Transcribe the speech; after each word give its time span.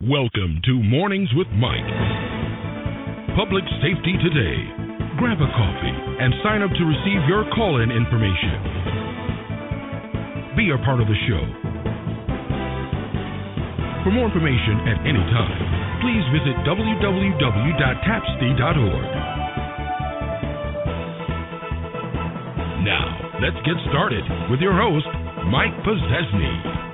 Welcome 0.00 0.64
to 0.64 0.80
Mornings 0.80 1.28
with 1.36 1.52
Mike. 1.60 1.84
Public 3.36 3.60
Safety 3.84 4.16
Today. 4.24 4.56
Grab 5.20 5.36
a 5.36 5.50
coffee 5.52 5.96
and 6.24 6.32
sign 6.40 6.64
up 6.64 6.72
to 6.72 6.88
receive 6.88 7.20
your 7.28 7.44
call 7.52 7.84
in 7.84 7.92
information. 7.92 10.56
Be 10.56 10.72
a 10.72 10.80
part 10.88 11.04
of 11.04 11.06
the 11.06 11.20
show. 11.28 11.44
For 14.00 14.08
more 14.08 14.24
information 14.24 14.88
at 14.88 15.04
any 15.04 15.20
time, 15.36 16.00
please 16.00 16.24
visit 16.32 16.56
www.tapsty.org. 16.64 19.08
Now, 22.88 23.36
let's 23.44 23.60
get 23.68 23.76
started 23.92 24.24
with 24.48 24.64
your 24.64 24.72
host, 24.72 25.12
Mike 25.52 25.76
Pozzesny. 25.84 26.88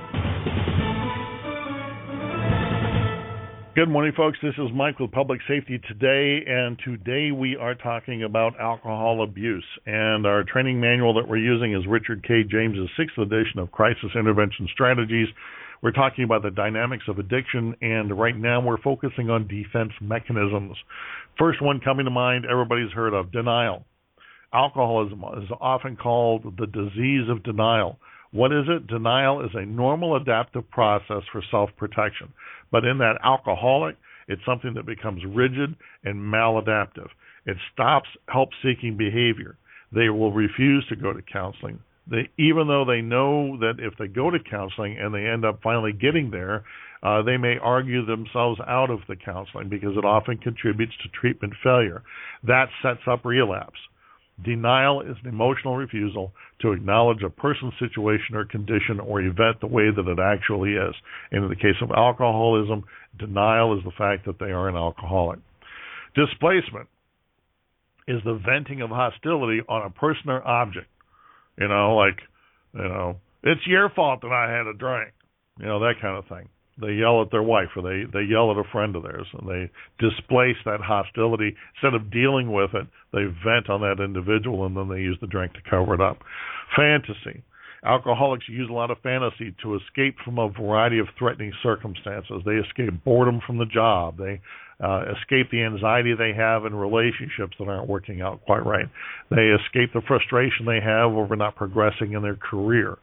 Good 3.77 3.89
morning, 3.89 4.13
folks. 4.17 4.39
This 4.41 4.55
is 4.57 4.73
Mike 4.73 4.97
with 4.97 5.11
Public 5.11 5.39
Safety 5.47 5.79
Today, 5.87 6.43
and 6.47 6.79
today 6.83 7.29
we 7.31 7.55
are 7.55 7.75
talking 7.75 8.23
about 8.23 8.59
alcohol 8.59 9.21
abuse. 9.21 9.67
And 9.85 10.25
our 10.25 10.43
training 10.43 10.81
manual 10.81 11.13
that 11.13 11.29
we're 11.29 11.37
using 11.37 11.75
is 11.75 11.85
Richard 11.87 12.25
K. 12.27 12.41
James's 12.41 12.89
sixth 12.97 13.19
edition 13.19 13.59
of 13.59 13.71
Crisis 13.71 14.09
Intervention 14.15 14.67
Strategies. 14.73 15.27
We're 15.83 15.91
talking 15.91 16.23
about 16.23 16.41
the 16.41 16.49
dynamics 16.49 17.03
of 17.07 17.19
addiction, 17.19 17.75
and 17.79 18.17
right 18.17 18.35
now 18.35 18.59
we're 18.61 18.81
focusing 18.81 19.29
on 19.29 19.47
defense 19.47 19.91
mechanisms. 20.01 20.75
First 21.37 21.61
one 21.61 21.79
coming 21.79 22.05
to 22.05 22.11
mind, 22.11 22.45
everybody's 22.49 22.91
heard 22.93 23.13
of 23.13 23.31
denial. 23.31 23.85
Alcoholism 24.51 25.23
is 25.37 25.51
often 25.61 25.97
called 25.97 26.57
the 26.57 26.65
disease 26.65 27.29
of 27.29 27.43
denial. 27.43 27.99
What 28.31 28.51
is 28.51 28.65
it? 28.67 28.87
Denial 28.87 29.45
is 29.45 29.51
a 29.53 29.67
normal 29.67 30.15
adaptive 30.15 30.67
process 30.71 31.21
for 31.31 31.43
self 31.51 31.69
protection. 31.77 32.33
But 32.71 32.85
in 32.85 32.97
that 32.99 33.19
alcoholic, 33.23 33.95
it's 34.27 34.41
something 34.45 34.73
that 34.75 34.85
becomes 34.85 35.23
rigid 35.25 35.75
and 36.03 36.19
maladaptive. 36.19 37.07
It 37.45 37.57
stops 37.73 38.09
help 38.27 38.49
seeking 38.63 38.97
behavior. 38.97 39.57
They 39.93 40.09
will 40.09 40.33
refuse 40.33 40.85
to 40.89 40.95
go 40.95 41.13
to 41.13 41.21
counseling. 41.21 41.79
They, 42.09 42.29
even 42.37 42.67
though 42.67 42.85
they 42.85 43.01
know 43.01 43.57
that 43.59 43.75
if 43.79 43.97
they 43.97 44.07
go 44.07 44.29
to 44.29 44.39
counseling 44.39 44.97
and 44.97 45.13
they 45.13 45.25
end 45.25 45.45
up 45.45 45.61
finally 45.61 45.93
getting 45.93 46.31
there, 46.31 46.63
uh, 47.03 47.21
they 47.21 47.37
may 47.37 47.57
argue 47.61 48.05
themselves 48.05 48.59
out 48.67 48.89
of 48.89 48.99
the 49.07 49.15
counseling 49.15 49.69
because 49.69 49.95
it 49.97 50.05
often 50.05 50.37
contributes 50.37 50.93
to 51.03 51.09
treatment 51.09 51.53
failure. 51.63 52.03
That 52.43 52.67
sets 52.81 53.01
up 53.07 53.23
relapse. 53.23 53.79
Denial 54.43 55.01
is 55.01 55.17
an 55.23 55.29
emotional 55.29 55.75
refusal 55.75 56.31
to 56.61 56.71
acknowledge 56.71 57.23
a 57.23 57.29
person's 57.29 57.73
situation 57.79 58.35
or 58.35 58.45
condition 58.45 58.99
or 58.99 59.21
event 59.21 59.59
the 59.61 59.67
way 59.67 59.89
that 59.89 60.07
it 60.07 60.19
actually 60.19 60.73
is. 60.73 60.93
And 61.31 61.43
in 61.43 61.49
the 61.49 61.55
case 61.55 61.81
of 61.81 61.89
alcoholism, 61.91 62.83
denial 63.17 63.77
is 63.77 63.83
the 63.83 63.91
fact 63.97 64.25
that 64.25 64.37
they 64.39 64.51
are 64.51 64.69
an 64.69 64.75
alcoholic. 64.75 65.39
Displacement 66.13 66.87
is 68.07 68.21
the 68.23 68.39
venting 68.45 68.81
of 68.81 68.89
hostility 68.89 69.61
on 69.67 69.85
a 69.85 69.89
person 69.89 70.29
or 70.29 70.45
object. 70.47 70.87
You 71.57 71.67
know, 71.67 71.95
like, 71.95 72.19
you 72.73 72.87
know, 72.87 73.17
it's 73.43 73.65
your 73.65 73.89
fault 73.89 74.21
that 74.21 74.31
I 74.31 74.51
had 74.51 74.67
a 74.67 74.73
drink. 74.73 75.13
You 75.59 75.65
know, 75.65 75.79
that 75.79 75.95
kind 75.99 76.15
of 76.15 76.27
thing 76.27 76.47
they 76.79 76.93
yell 76.93 77.21
at 77.21 77.31
their 77.31 77.43
wife 77.43 77.69
or 77.75 77.81
they 77.81 78.03
they 78.11 78.23
yell 78.23 78.51
at 78.51 78.57
a 78.57 78.69
friend 78.71 78.95
of 78.95 79.03
theirs 79.03 79.27
and 79.33 79.47
they 79.47 79.69
displace 79.99 80.57
that 80.65 80.79
hostility. 80.81 81.55
Instead 81.75 81.93
of 81.93 82.11
dealing 82.11 82.51
with 82.51 82.73
it 82.73 82.87
they 83.13 83.25
vent 83.43 83.69
on 83.69 83.81
that 83.81 84.03
individual 84.03 84.65
and 84.65 84.75
then 84.75 84.89
they 84.89 85.01
use 85.01 85.17
the 85.21 85.27
drink 85.27 85.53
to 85.53 85.69
cover 85.69 85.93
it 85.93 86.01
up. 86.01 86.19
Fantasy. 86.75 87.43
Alcoholics 87.85 88.45
use 88.49 88.69
a 88.69 88.73
lot 88.73 88.91
of 88.91 88.97
fantasy 89.01 89.55
to 89.61 89.75
escape 89.75 90.15
from 90.25 90.39
a 90.39 90.49
variety 90.49 90.99
of 90.99 91.07
threatening 91.17 91.53
circumstances. 91.61 92.41
They 92.45 92.55
escape 92.55 93.03
boredom 93.05 93.39
from 93.45 93.59
the 93.59 93.65
job. 93.65 94.17
They 94.17 94.41
uh, 94.83 95.05
escape 95.17 95.51
the 95.51 95.63
anxiety 95.63 96.13
they 96.17 96.33
have 96.33 96.65
in 96.65 96.75
relationships 96.75 97.55
that 97.59 97.67
aren't 97.67 97.87
working 97.87 98.21
out 98.21 98.41
quite 98.45 98.65
right. 98.65 98.87
They 99.29 99.49
escape 99.49 99.93
the 99.93 100.01
frustration 100.07 100.65
they 100.65 100.81
have 100.83 101.11
over 101.11 101.35
not 101.35 101.55
progressing 101.55 102.13
in 102.13 102.23
their 102.23 102.35
career. 102.35 102.97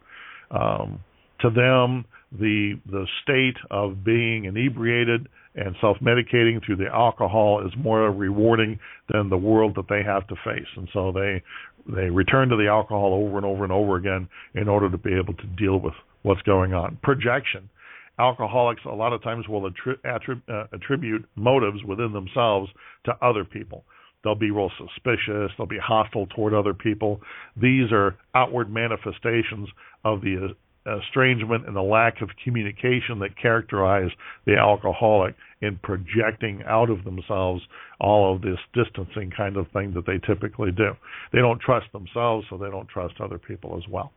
Um, 0.51 0.99
to 1.41 1.49
them 1.49 2.05
the 2.39 2.79
the 2.85 3.05
state 3.23 3.57
of 3.71 4.03
being 4.03 4.45
inebriated 4.45 5.27
and 5.55 5.75
self-medicating 5.79 6.63
through 6.65 6.75
the 6.75 6.87
alcohol 6.87 7.65
is 7.65 7.71
more 7.77 8.11
rewarding 8.11 8.79
than 9.11 9.29
the 9.29 9.37
world 9.37 9.73
that 9.75 9.87
they 9.89 10.03
have 10.03 10.27
to 10.27 10.35
face. 10.43 10.67
And 10.75 10.89
so 10.93 11.11
they 11.11 11.41
they 11.87 12.09
return 12.09 12.49
to 12.49 12.57
the 12.57 12.67
alcohol 12.67 13.13
over 13.13 13.37
and 13.37 13.45
over 13.45 13.63
and 13.63 13.71
over 13.71 13.95
again 13.95 14.27
in 14.53 14.67
order 14.67 14.89
to 14.89 14.97
be 14.97 15.13
able 15.13 15.33
to 15.35 15.47
deal 15.57 15.79
with 15.79 15.93
what's 16.23 16.41
going 16.41 16.73
on. 16.73 16.97
Projection. 17.03 17.69
Alcoholics 18.17 18.81
a 18.85 18.95
lot 18.95 19.13
of 19.13 19.21
times 19.21 19.47
will 19.47 19.69
attri- 19.69 20.41
uh, 20.49 20.67
attribute 20.71 21.25
motives 21.35 21.83
within 21.83 22.13
themselves 22.13 22.69
to 23.03 23.13
other 23.21 23.43
people. 23.43 23.83
They'll 24.23 24.35
be 24.35 24.51
real 24.51 24.71
suspicious. 24.77 25.51
They'll 25.57 25.67
be 25.67 25.77
hostile 25.77 26.25
toward 26.27 26.53
other 26.53 26.73
people. 26.73 27.21
These 27.61 27.91
are 27.91 28.15
outward 28.33 28.71
manifestations 28.71 29.69
of 30.03 30.21
the 30.21 30.55
estrangement 30.85 31.65
and 31.65 31.75
the 31.75 31.81
lack 31.81 32.21
of 32.21 32.29
communication 32.43 33.19
that 33.19 33.37
characterize 33.41 34.09
the 34.45 34.55
alcoholic 34.55 35.35
in 35.61 35.79
projecting 35.81 36.63
out 36.67 36.89
of 36.89 37.03
themselves 37.03 37.61
all 37.99 38.35
of 38.35 38.41
this 38.41 38.59
distancing 38.73 39.31
kind 39.35 39.57
of 39.57 39.67
thing 39.71 39.93
that 39.93 40.05
they 40.05 40.19
typically 40.25 40.71
do. 40.71 40.91
They 41.33 41.39
don't 41.39 41.59
trust 41.59 41.87
themselves, 41.91 42.45
so 42.49 42.57
they 42.57 42.69
don't 42.69 42.87
trust 42.87 43.15
other 43.19 43.39
people 43.39 43.77
as 43.77 43.89
well. 43.89 44.11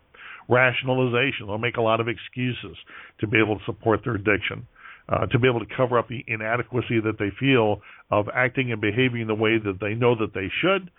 Rationalization, 0.48 1.46
they'll 1.46 1.58
make 1.58 1.76
a 1.76 1.82
lot 1.82 2.00
of 2.00 2.08
excuses 2.08 2.76
to 3.20 3.26
be 3.26 3.38
able 3.38 3.58
to 3.58 3.64
support 3.64 4.00
their 4.04 4.14
addiction. 4.14 4.66
Uh, 5.10 5.24
to 5.24 5.38
be 5.38 5.48
able 5.48 5.60
to 5.60 5.74
cover 5.74 5.98
up 5.98 6.06
the 6.08 6.22
inadequacy 6.28 7.00
that 7.00 7.18
they 7.18 7.30
feel 7.40 7.80
of 8.10 8.26
acting 8.34 8.72
and 8.72 8.80
behaving 8.82 9.26
the 9.26 9.34
way 9.34 9.56
that 9.56 9.78
they 9.80 9.94
know 9.94 10.14
that 10.14 10.34
they 10.34 10.50
should, 10.60 10.90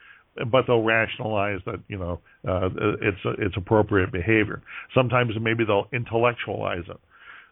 but 0.52 0.66
they'll 0.68 0.84
rationalize 0.84 1.60
that 1.66 1.80
you 1.88 1.98
know 1.98 2.20
uh, 2.48 2.70
it's 3.02 3.20
it's 3.40 3.58
appropriate 3.58 4.12
behavior. 4.12 4.62
Sometimes 4.94 5.32
maybe 5.40 5.66
they'll 5.66 5.88
intellectualize 5.94 6.84
it. 6.90 7.00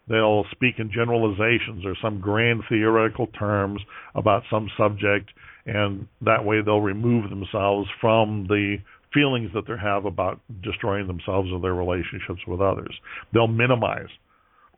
They'll 0.07 0.45
speak 0.51 0.75
in 0.79 0.89
generalizations 0.91 1.85
or 1.85 1.95
some 2.01 2.21
grand 2.21 2.61
theoretical 2.69 3.27
terms 3.27 3.81
about 4.15 4.43
some 4.49 4.69
subject, 4.77 5.29
and 5.65 6.07
that 6.21 6.45
way 6.45 6.61
they'll 6.61 6.79
remove 6.81 7.29
themselves 7.29 7.89
from 7.99 8.45
the 8.47 8.77
feelings 9.13 9.51
that 9.53 9.67
they 9.67 9.73
have 9.81 10.05
about 10.05 10.39
destroying 10.63 11.07
themselves 11.07 11.49
or 11.51 11.59
their 11.59 11.73
relationships 11.73 12.41
with 12.47 12.61
others. 12.61 12.93
They'll 13.33 13.47
minimize. 13.47 14.09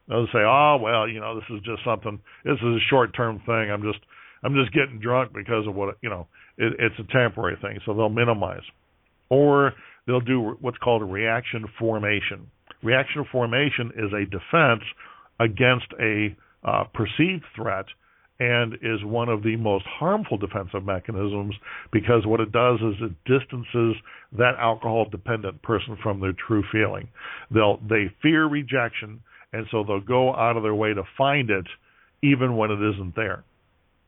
They'll 0.07 0.27
say, 0.27 0.39
"Oh 0.39 0.79
well, 0.81 1.07
you 1.07 1.19
know, 1.19 1.35
this 1.35 1.49
is 1.51 1.61
just 1.63 1.83
something. 1.85 2.19
This 2.43 2.57
is 2.57 2.63
a 2.63 2.79
short-term 2.89 3.41
thing. 3.45 3.69
I'm 3.69 3.83
just, 3.83 3.99
I'm 4.43 4.55
just 4.55 4.73
getting 4.73 4.99
drunk 4.99 5.33
because 5.33 5.67
of 5.67 5.75
what 5.75 5.97
you 6.01 6.09
know." 6.09 6.27
it, 6.59 6.73
it's 6.77 6.95
a 6.99 7.11
temporary 7.11 7.57
thing, 7.61 7.79
so 7.85 7.93
they'll 7.93 8.09
minimize. 8.09 8.61
Or 9.29 9.73
they'll 10.05 10.19
do 10.19 10.57
what's 10.59 10.77
called 10.77 11.01
a 11.01 11.05
reaction 11.05 11.65
formation. 11.79 12.47
Reaction 12.83 13.25
formation 13.31 13.91
is 13.95 14.11
a 14.13 14.25
defense 14.25 14.83
against 15.39 15.87
a 15.99 16.35
uh, 16.63 16.83
perceived 16.93 17.45
threat 17.55 17.85
and 18.41 18.75
is 18.75 19.03
one 19.03 19.27
of 19.27 19.43
the 19.43 19.55
most 19.57 19.85
harmful 19.85 20.37
defensive 20.37 20.83
mechanisms 20.85 21.55
because 21.91 22.25
what 22.25 22.39
it 22.39 22.51
does 22.51 22.79
is 22.79 22.95
it 23.01 23.11
distances 23.25 23.95
that 24.37 24.53
alcohol 24.59 25.05
dependent 25.09 25.61
person 25.61 25.97
from 26.01 26.21
their 26.21 26.33
true 26.47 26.63
feeling. 26.71 27.07
They'll 27.51 27.79
they 27.89 28.11
fear 28.21 28.45
rejection 28.45 29.21
and 29.51 29.65
so 29.71 29.83
they'll 29.85 29.99
go 29.99 30.33
out 30.33 30.55
of 30.55 30.63
their 30.63 30.75
way 30.75 30.93
to 30.93 31.03
find 31.17 31.49
it 31.49 31.65
even 32.21 32.55
when 32.55 32.71
it 32.71 32.79
isn't 32.95 33.15
there 33.15 33.43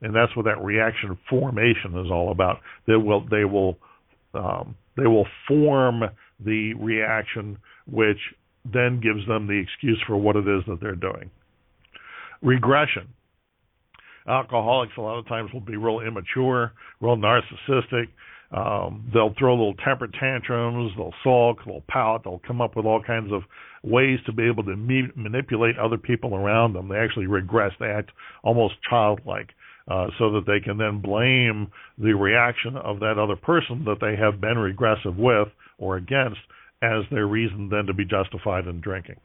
and 0.01 0.15
that's 0.15 0.35
what 0.35 0.45
that 0.45 0.63
reaction 0.63 1.17
formation 1.29 1.97
is 2.03 2.11
all 2.11 2.31
about. 2.31 2.59
They 2.87 2.95
will 2.95 3.25
they 3.29 3.45
will 3.45 3.77
um, 4.33 4.75
they 4.97 5.07
will 5.07 5.27
form 5.47 6.03
the 6.43 6.73
reaction, 6.75 7.57
which 7.89 8.17
then 8.65 8.99
gives 9.01 9.25
them 9.27 9.47
the 9.47 9.59
excuse 9.59 10.01
for 10.07 10.17
what 10.17 10.35
it 10.35 10.47
is 10.47 10.63
that 10.67 10.79
they're 10.81 10.95
doing. 10.95 11.29
Regression. 12.41 13.07
Alcoholics 14.27 14.93
a 14.97 15.01
lot 15.01 15.17
of 15.17 15.27
times 15.27 15.51
will 15.51 15.61
be 15.61 15.77
real 15.77 15.99
immature, 15.99 16.73
real 16.99 17.17
narcissistic. 17.17 18.07
Um, 18.51 19.09
they'll 19.13 19.33
throw 19.39 19.53
little 19.53 19.75
temper 19.85 20.07
tantrums. 20.07 20.91
They'll 20.97 21.13
sulk. 21.23 21.59
They'll 21.65 21.83
pout. 21.87 22.23
They'll 22.23 22.41
come 22.45 22.61
up 22.61 22.75
with 22.75 22.85
all 22.85 23.01
kinds 23.01 23.31
of 23.31 23.43
ways 23.83 24.19
to 24.25 24.33
be 24.33 24.43
able 24.43 24.63
to 24.63 24.75
me- 24.75 25.11
manipulate 25.15 25.77
other 25.77 25.97
people 25.97 26.35
around 26.35 26.73
them. 26.73 26.89
They 26.89 26.97
actually 26.97 27.27
regress. 27.27 27.71
They 27.79 27.87
act 27.87 28.11
almost 28.43 28.75
childlike. 28.87 29.49
Uh, 29.89 30.07
so 30.19 30.31
that 30.31 30.45
they 30.45 30.59
can 30.59 30.77
then 30.77 31.01
blame 31.01 31.67
the 31.97 32.13
reaction 32.13 32.77
of 32.77 32.99
that 32.99 33.17
other 33.17 33.35
person 33.35 33.83
that 33.83 33.97
they 33.99 34.15
have 34.15 34.39
been 34.39 34.57
regressive 34.57 35.17
with 35.17 35.47
or 35.79 35.97
against 35.97 36.39
as 36.83 37.03
their 37.11 37.27
reason 37.27 37.69
then 37.69 37.85
to 37.85 37.93
be 37.93 38.05
justified 38.05 38.67
in 38.67 38.79
drinking. 38.79 39.17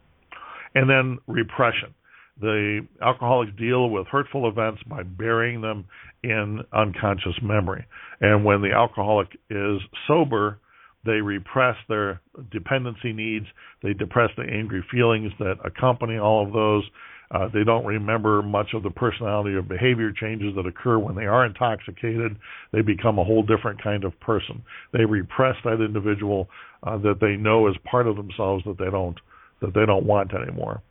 And 0.75 0.89
then 0.89 1.19
repression. 1.27 1.93
The 2.39 2.87
alcoholics 3.01 3.51
deal 3.57 3.89
with 3.89 4.07
hurtful 4.07 4.47
events 4.47 4.81
by 4.83 5.03
burying 5.03 5.61
them 5.61 5.85
in 6.23 6.61
unconscious 6.73 7.35
memory. 7.41 7.85
And 8.21 8.45
when 8.45 8.61
the 8.61 8.73
alcoholic 8.73 9.29
is 9.49 9.79
sober, 10.07 10.59
they 11.05 11.21
repress 11.21 11.75
their 11.87 12.21
dependency 12.51 13.13
needs, 13.13 13.45
they 13.81 13.93
depress 13.93 14.29
the 14.37 14.43
angry 14.43 14.83
feelings 14.91 15.31
that 15.39 15.55
accompany 15.63 16.17
all 16.17 16.45
of 16.45 16.53
those, 16.53 16.83
Uh, 17.29 17.49
they 17.53 17.63
don't 17.65 17.85
remember 17.85 18.41
much 18.41 18.67
of 18.73 18.83
the 18.83 18.89
personality 18.89 19.53
or 19.53 19.61
behavior 19.61 20.11
changes 20.13 20.55
that 20.55 20.65
occur 20.65 20.97
when 20.97 21.15
they 21.15 21.25
are 21.25 21.45
intoxicated. 21.45 22.37
They 22.71 22.81
become 22.81 23.19
a 23.19 23.23
whole 23.23 23.43
different 23.43 23.83
kind 23.83 24.05
of 24.05 24.17
person. 24.21 24.63
They 24.93 25.03
repress 25.03 25.55
that 25.65 25.83
individual 25.83 26.47
uh, 26.83 26.97
that 26.99 27.19
they 27.19 27.35
know 27.35 27.67
is 27.67 27.75
part 27.89 28.07
of 28.07 28.15
themselves 28.15 28.63
that 28.65 28.77
they 28.77 28.89
don't 28.89 29.17
that 29.59 29.73
they 29.73 29.85
don't 29.85 30.05
want 30.05 30.33
anymore. 30.33 30.81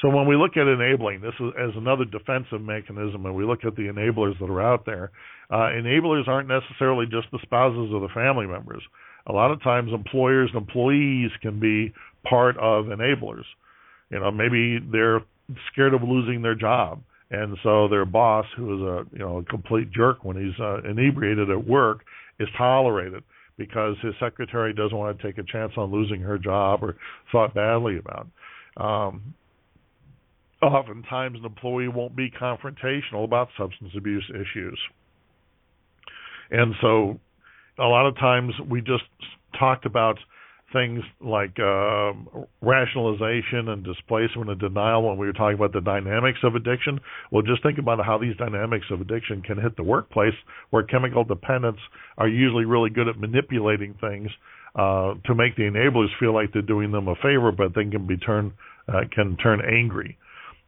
So 0.00 0.08
when 0.08 0.26
we 0.26 0.34
look 0.34 0.56
at 0.56 0.66
enabling, 0.66 1.20
this 1.20 1.34
is 1.38 1.52
as 1.60 1.70
another 1.76 2.04
defensive 2.04 2.60
mechanism, 2.60 3.26
and 3.26 3.34
we 3.34 3.44
look 3.44 3.64
at 3.64 3.76
the 3.76 3.82
enablers 3.82 4.38
that 4.40 4.50
are 4.50 4.62
out 4.62 4.84
there. 4.86 5.12
Uh, 5.50 5.68
enablers 5.76 6.26
aren't 6.26 6.48
necessarily 6.48 7.04
just 7.06 7.28
the 7.30 7.38
spouses 7.42 7.90
or 7.92 8.00
the 8.00 8.12
family 8.14 8.46
members. 8.46 8.82
A 9.28 9.32
lot 9.32 9.52
of 9.52 9.62
times, 9.62 9.92
employers 9.92 10.50
and 10.54 10.62
employees 10.62 11.30
can 11.42 11.60
be 11.60 11.92
part 12.28 12.56
of 12.56 12.86
enablers. 12.86 13.44
You 14.10 14.18
know, 14.18 14.30
maybe 14.30 14.78
they're 14.90 15.20
scared 15.72 15.94
of 15.94 16.02
losing 16.02 16.42
their 16.42 16.54
job, 16.54 17.02
and 17.30 17.56
so 17.62 17.88
their 17.88 18.04
boss, 18.04 18.46
who 18.56 18.76
is 18.76 18.82
a 18.82 19.16
you 19.16 19.18
know 19.18 19.38
a 19.38 19.44
complete 19.44 19.90
jerk 19.90 20.24
when 20.24 20.36
he's 20.36 20.58
uh, 20.60 20.82
inebriated 20.82 21.50
at 21.50 21.66
work, 21.66 22.04
is 22.38 22.48
tolerated 22.56 23.22
because 23.56 23.96
his 24.02 24.14
secretary 24.20 24.72
doesn't 24.72 24.96
want 24.96 25.16
to 25.16 25.22
take 25.22 25.38
a 25.38 25.42
chance 25.42 25.72
on 25.76 25.90
losing 25.90 26.20
her 26.20 26.38
job 26.38 26.82
or 26.82 26.96
thought 27.30 27.54
badly 27.54 27.98
about. 27.98 28.26
Um, 28.76 29.34
oftentimes, 30.62 31.38
an 31.38 31.44
employee 31.44 31.88
won't 31.88 32.16
be 32.16 32.30
confrontational 32.30 33.24
about 33.24 33.48
substance 33.58 33.92
abuse 33.96 34.24
issues, 34.30 34.78
and 36.50 36.74
so 36.80 37.18
a 37.78 37.86
lot 37.86 38.06
of 38.06 38.16
times 38.16 38.52
we 38.68 38.80
just 38.80 39.04
talked 39.58 39.86
about 39.86 40.18
things 40.72 41.00
like 41.20 41.58
uh, 41.58 42.12
rationalization 42.60 43.68
and 43.68 43.84
displacement 43.84 44.50
and 44.50 44.60
denial 44.60 45.02
when 45.02 45.18
we 45.18 45.26
were 45.26 45.32
talking 45.32 45.54
about 45.54 45.72
the 45.72 45.80
dynamics 45.80 46.38
of 46.42 46.54
addiction. 46.54 47.00
Well, 47.30 47.42
just 47.42 47.62
think 47.62 47.78
about 47.78 48.04
how 48.04 48.18
these 48.18 48.36
dynamics 48.36 48.86
of 48.90 49.00
addiction 49.00 49.42
can 49.42 49.60
hit 49.60 49.76
the 49.76 49.82
workplace, 49.82 50.34
where 50.70 50.82
chemical 50.82 51.24
dependents 51.24 51.80
are 52.18 52.28
usually 52.28 52.64
really 52.64 52.90
good 52.90 53.08
at 53.08 53.18
manipulating 53.18 53.94
things 54.00 54.30
uh, 54.74 55.14
to 55.26 55.34
make 55.34 55.56
the 55.56 55.62
enablers 55.62 56.08
feel 56.18 56.34
like 56.34 56.52
they're 56.52 56.62
doing 56.62 56.90
them 56.92 57.08
a 57.08 57.14
favor, 57.16 57.52
but 57.52 57.74
then 57.74 57.90
can 57.90 58.06
be 58.06 58.16
turn 58.16 58.52
uh, 58.88 59.02
can 59.14 59.36
turn 59.36 59.60
angry. 59.60 60.18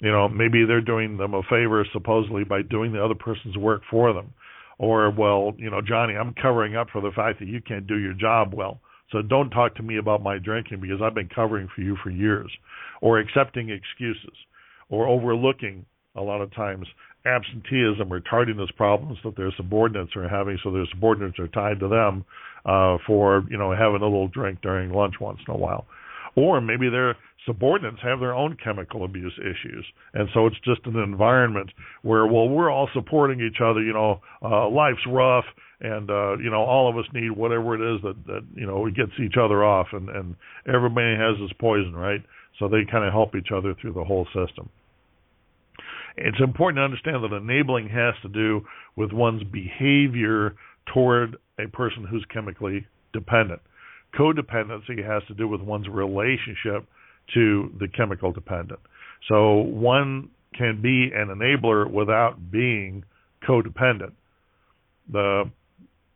You 0.00 0.10
know, 0.10 0.28
maybe 0.28 0.64
they're 0.66 0.80
doing 0.80 1.16
them 1.16 1.34
a 1.34 1.42
favor 1.42 1.84
supposedly 1.92 2.44
by 2.44 2.62
doing 2.62 2.92
the 2.92 3.02
other 3.02 3.14
person's 3.14 3.56
work 3.56 3.82
for 3.90 4.12
them. 4.12 4.34
Or, 4.76 5.10
well, 5.10 5.54
you 5.56 5.70
know, 5.70 5.80
Johnny, 5.80 6.14
I'm 6.14 6.34
covering 6.34 6.76
up 6.76 6.88
for 6.92 7.00
the 7.00 7.12
fact 7.14 7.38
that 7.38 7.48
you 7.48 7.60
can't 7.60 7.86
do 7.86 7.98
your 7.98 8.12
job 8.12 8.52
well 8.52 8.80
so 9.14 9.22
don't 9.22 9.50
talk 9.50 9.76
to 9.76 9.82
me 9.84 9.98
about 9.98 10.24
my 10.24 10.38
drinking 10.38 10.80
because 10.80 11.00
I've 11.00 11.14
been 11.14 11.28
covering 11.32 11.68
for 11.74 11.82
you 11.82 11.96
for 12.02 12.10
years. 12.10 12.50
Or 13.00 13.20
accepting 13.20 13.70
excuses 13.70 14.36
or 14.88 15.06
overlooking 15.06 15.86
a 16.16 16.20
lot 16.20 16.40
of 16.40 16.52
times 16.52 16.88
absenteeism 17.24 18.12
or 18.12 18.20
tardiness 18.20 18.70
problems 18.76 19.18
that 19.24 19.36
their 19.36 19.52
subordinates 19.56 20.16
are 20.16 20.28
having 20.28 20.58
so 20.62 20.72
their 20.72 20.86
subordinates 20.90 21.38
are 21.38 21.48
tied 21.48 21.80
to 21.80 21.88
them 21.88 22.24
uh 22.66 22.98
for 23.06 23.44
you 23.48 23.56
know 23.56 23.72
having 23.72 24.02
a 24.02 24.04
little 24.04 24.28
drink 24.28 24.60
during 24.60 24.92
lunch 24.92 25.14
once 25.20 25.38
in 25.48 25.54
a 25.54 25.56
while 25.56 25.86
or 26.36 26.60
maybe 26.60 26.90
their 26.90 27.16
subordinates 27.46 28.02
have 28.02 28.20
their 28.20 28.34
own 28.34 28.56
chemical 28.62 29.04
abuse 29.04 29.34
issues. 29.38 29.84
And 30.14 30.28
so 30.32 30.46
it's 30.46 30.56
just 30.64 30.80
an 30.86 30.96
environment 30.96 31.70
where 32.02 32.26
well 32.26 32.48
we're 32.48 32.70
all 32.70 32.88
supporting 32.94 33.40
each 33.40 33.60
other 33.62 33.82
you 33.82 33.92
know 33.92 34.20
uh 34.42 34.68
life's 34.68 35.06
rough 35.06 35.44
and 35.80 36.10
uh 36.10 36.36
you 36.38 36.50
know 36.50 36.62
all 36.62 36.88
of 36.88 36.96
us 36.96 37.04
need 37.12 37.30
whatever 37.30 37.74
it 37.74 37.96
is 37.96 38.02
that 38.02 38.26
that 38.26 38.44
you 38.54 38.66
know 38.66 38.88
gets 38.90 39.12
each 39.22 39.36
other 39.40 39.64
off 39.64 39.88
and 39.92 40.08
and 40.08 40.36
everybody 40.72 41.16
has 41.16 41.36
this 41.40 41.52
poison 41.60 41.94
right? 41.94 42.22
So 42.58 42.68
they 42.68 42.84
kind 42.90 43.04
of 43.04 43.12
help 43.12 43.34
each 43.34 43.48
other 43.54 43.74
through 43.80 43.94
the 43.94 44.04
whole 44.04 44.26
system. 44.26 44.68
It's 46.16 46.38
important 46.40 46.78
to 46.78 46.82
understand 46.82 47.24
that 47.24 47.36
enabling 47.36 47.88
has 47.88 48.14
to 48.22 48.28
do 48.28 48.64
with 48.94 49.12
one's 49.12 49.42
behavior 49.42 50.54
toward 50.92 51.36
a 51.58 51.66
person 51.68 52.06
who's 52.08 52.24
chemically 52.32 52.86
dependent. 53.12 53.60
Codependency 54.16 55.04
has 55.04 55.24
to 55.26 55.34
do 55.34 55.48
with 55.48 55.60
one's 55.60 55.88
relationship 55.88 56.86
to 57.32 57.72
the 57.78 57.88
chemical 57.88 58.32
dependent 58.32 58.80
so 59.28 59.56
one 59.60 60.28
can 60.56 60.80
be 60.82 61.10
an 61.14 61.28
enabler 61.28 61.90
without 61.90 62.50
being 62.50 63.04
codependent 63.48 64.12
the 65.10 65.44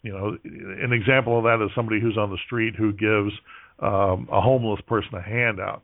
you 0.03 0.13
know, 0.13 0.39
an 0.45 0.93
example 0.93 1.39
of 1.39 1.45
that 1.45 1.65
is 1.65 1.71
somebody 1.75 2.01
who's 2.01 2.17
on 2.17 2.31
the 2.31 2.39
street 2.47 2.75
who 2.77 2.93
gives 2.93 3.33
um, 3.81 4.29
a 4.33 4.41
homeless 4.41 4.81
person 4.87 5.11
a 5.15 5.23
handout. 5.23 5.83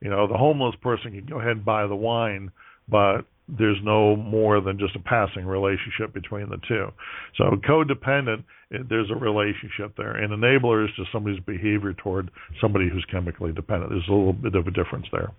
You 0.00 0.10
know, 0.10 0.26
the 0.26 0.36
homeless 0.36 0.74
person 0.82 1.12
can 1.12 1.26
go 1.26 1.40
ahead 1.40 1.52
and 1.52 1.64
buy 1.64 1.86
the 1.86 1.96
wine, 1.96 2.50
but 2.88 3.22
there's 3.48 3.78
no 3.82 4.16
more 4.16 4.60
than 4.60 4.78
just 4.78 4.96
a 4.96 5.00
passing 5.00 5.44
relationship 5.44 6.14
between 6.14 6.48
the 6.48 6.58
two. 6.66 6.88
So 7.36 7.44
codependent, 7.68 8.44
there's 8.70 9.10
a 9.10 9.16
relationship 9.16 9.94
there. 9.96 10.12
And 10.12 10.32
enabler 10.32 10.84
is 10.84 10.90
just 10.96 11.12
somebody's 11.12 11.40
behavior 11.40 11.92
toward 11.92 12.30
somebody 12.60 12.88
who's 12.88 13.04
chemically 13.10 13.52
dependent. 13.52 13.90
There's 13.90 14.08
a 14.08 14.12
little 14.12 14.32
bit 14.32 14.54
of 14.54 14.66
a 14.66 14.70
difference 14.70 15.06
there. 15.12 15.30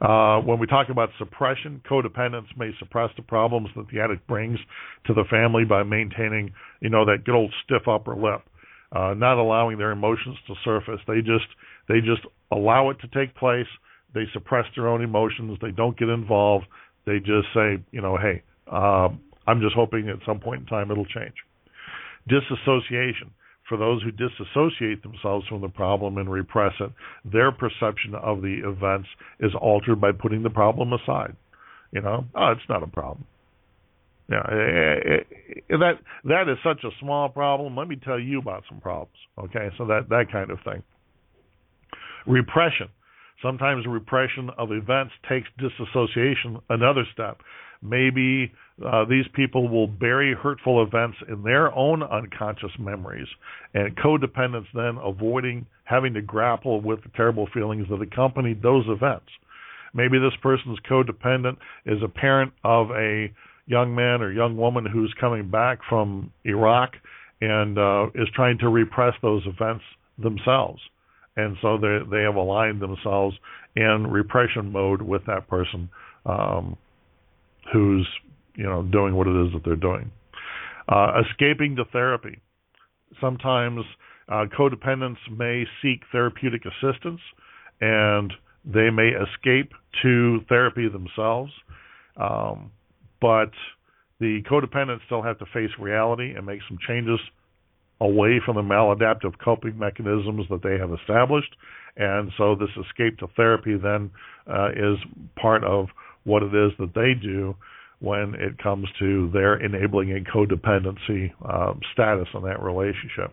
Uh, 0.00 0.40
when 0.40 0.58
we 0.58 0.66
talk 0.66 0.88
about 0.90 1.08
suppression, 1.18 1.80
codependence 1.88 2.46
may 2.56 2.70
suppress 2.78 3.10
the 3.16 3.22
problems 3.22 3.68
that 3.76 3.86
the 3.92 4.00
addict 4.00 4.26
brings 4.26 4.58
to 5.06 5.14
the 5.14 5.24
family 5.30 5.64
by 5.64 5.82
maintaining, 5.82 6.52
you 6.80 6.90
know, 6.90 7.04
that 7.04 7.24
good 7.24 7.34
old 7.34 7.52
stiff 7.64 7.86
upper 7.88 8.14
lip, 8.14 8.42
uh, 8.92 9.14
not 9.14 9.38
allowing 9.38 9.78
their 9.78 9.92
emotions 9.92 10.36
to 10.46 10.54
surface. 10.64 11.00
They 11.06 11.18
just 11.18 11.46
they 11.88 12.00
just 12.00 12.22
allow 12.50 12.90
it 12.90 12.98
to 13.00 13.08
take 13.08 13.34
place. 13.36 13.66
They 14.14 14.24
suppress 14.32 14.64
their 14.76 14.88
own 14.88 15.02
emotions. 15.02 15.58
They 15.60 15.70
don't 15.70 15.98
get 15.98 16.08
involved. 16.08 16.66
They 17.06 17.18
just 17.18 17.48
say, 17.54 17.82
you 17.90 18.00
know, 18.00 18.16
hey, 18.16 18.42
uh, 18.70 19.08
I'm 19.46 19.60
just 19.60 19.74
hoping 19.74 20.08
at 20.08 20.16
some 20.26 20.40
point 20.40 20.60
in 20.62 20.66
time 20.66 20.90
it'll 20.90 21.04
change. 21.06 21.34
Disassociation 22.28 23.30
for 23.68 23.78
those 23.78 24.02
who 24.02 24.10
disassociate 24.10 25.02
themselves 25.02 25.46
from 25.48 25.60
the 25.60 25.68
problem 25.68 26.18
and 26.18 26.30
repress 26.30 26.72
it, 26.80 26.90
their 27.24 27.50
perception 27.50 28.14
of 28.14 28.42
the 28.42 28.60
events 28.64 29.08
is 29.40 29.52
altered 29.60 30.00
by 30.00 30.12
putting 30.12 30.42
the 30.42 30.50
problem 30.50 30.92
aside. 30.92 31.34
You 31.92 32.02
know, 32.02 32.24
oh, 32.34 32.50
it's 32.50 32.68
not 32.68 32.82
a 32.82 32.86
problem. 32.86 33.24
Yeah, 34.28 34.42
it, 34.50 35.26
it, 35.48 35.64
that 35.68 35.94
that 36.24 36.48
is 36.48 36.56
such 36.64 36.82
a 36.84 36.90
small 36.98 37.28
problem. 37.28 37.76
Let 37.76 37.88
me 37.88 37.96
tell 37.96 38.18
you 38.18 38.38
about 38.38 38.64
some 38.68 38.80
problems. 38.80 39.16
Okay, 39.38 39.68
so 39.76 39.86
that 39.86 40.08
that 40.08 40.26
kind 40.32 40.50
of 40.50 40.58
thing. 40.64 40.82
Repression. 42.26 42.88
Sometimes 43.42 43.86
repression 43.86 44.50
of 44.58 44.72
events 44.72 45.12
takes 45.28 45.48
disassociation 45.58 46.58
another 46.70 47.04
step. 47.12 47.38
Maybe 47.82 48.52
uh, 48.84 49.04
these 49.04 49.26
people 49.34 49.68
will 49.68 49.86
bury 49.86 50.34
hurtful 50.34 50.82
events 50.82 51.18
in 51.28 51.42
their 51.42 51.72
own 51.74 52.02
unconscious 52.02 52.72
memories, 52.78 53.28
and 53.74 53.96
codependents 53.96 54.66
then 54.74 54.98
avoiding 55.02 55.66
having 55.84 56.14
to 56.14 56.22
grapple 56.22 56.80
with 56.80 57.02
the 57.02 57.10
terrible 57.14 57.46
feelings 57.52 57.86
that 57.90 58.00
accompanied 58.00 58.62
those 58.62 58.84
events. 58.88 59.26
Maybe 59.92 60.18
this 60.18 60.32
person's 60.42 60.78
codependent 60.90 61.56
is 61.86 62.02
a 62.02 62.08
parent 62.08 62.52
of 62.64 62.90
a 62.90 63.32
young 63.66 63.94
man 63.94 64.22
or 64.22 64.32
young 64.32 64.56
woman 64.56 64.86
who's 64.86 65.14
coming 65.20 65.50
back 65.50 65.78
from 65.88 66.32
Iraq 66.44 66.92
and 67.40 67.78
uh, 67.78 68.06
is 68.14 68.28
trying 68.34 68.58
to 68.58 68.68
repress 68.68 69.14
those 69.22 69.42
events 69.46 69.84
themselves. 70.18 70.80
And 71.36 71.56
so 71.60 71.78
they 71.78 71.98
they 72.10 72.22
have 72.22 72.36
aligned 72.36 72.80
themselves 72.80 73.36
in 73.74 74.06
repression 74.08 74.70
mode 74.70 75.02
with 75.02 75.26
that 75.26 75.48
person 75.48 75.88
um, 76.26 76.76
who's 77.72 78.08
you 78.54 78.64
know 78.64 78.82
doing 78.82 79.14
what 79.14 79.26
it 79.26 79.46
is 79.46 79.52
that 79.52 79.62
they're 79.64 79.76
doing. 79.76 80.10
Uh, 80.88 81.22
escaping 81.28 81.76
to 81.76 81.84
therapy. 81.86 82.38
Sometimes 83.20 83.80
uh, 84.28 84.44
codependents 84.56 85.16
may 85.36 85.64
seek 85.82 86.02
therapeutic 86.12 86.62
assistance, 86.66 87.20
and 87.80 88.32
they 88.64 88.90
may 88.90 89.08
escape 89.08 89.72
to 90.02 90.40
therapy 90.48 90.88
themselves. 90.88 91.52
Um, 92.16 92.70
but 93.20 93.50
the 94.20 94.42
codependents 94.50 95.04
still 95.06 95.22
have 95.22 95.38
to 95.38 95.46
face 95.46 95.70
reality 95.78 96.34
and 96.34 96.46
make 96.46 96.60
some 96.68 96.78
changes 96.86 97.18
away 98.04 98.40
from 98.44 98.56
the 98.56 98.62
maladaptive 98.62 99.32
coping 99.42 99.78
mechanisms 99.78 100.46
that 100.50 100.62
they 100.62 100.76
have 100.78 100.92
established. 100.92 101.56
And 101.96 102.30
so 102.36 102.54
this 102.54 102.70
escape 102.86 103.18
to 103.18 103.28
therapy 103.36 103.76
then 103.76 104.10
uh, 104.46 104.70
is 104.70 104.98
part 105.40 105.64
of 105.64 105.86
what 106.24 106.42
it 106.42 106.54
is 106.54 106.72
that 106.78 106.94
they 106.94 107.14
do 107.14 107.54
when 108.00 108.34
it 108.38 108.58
comes 108.62 108.86
to 108.98 109.30
their 109.32 109.56
enabling 109.56 110.12
a 110.12 110.20
codependency 110.20 111.32
um, 111.48 111.80
status 111.92 112.28
in 112.34 112.42
that 112.42 112.60
relationship. 112.60 113.32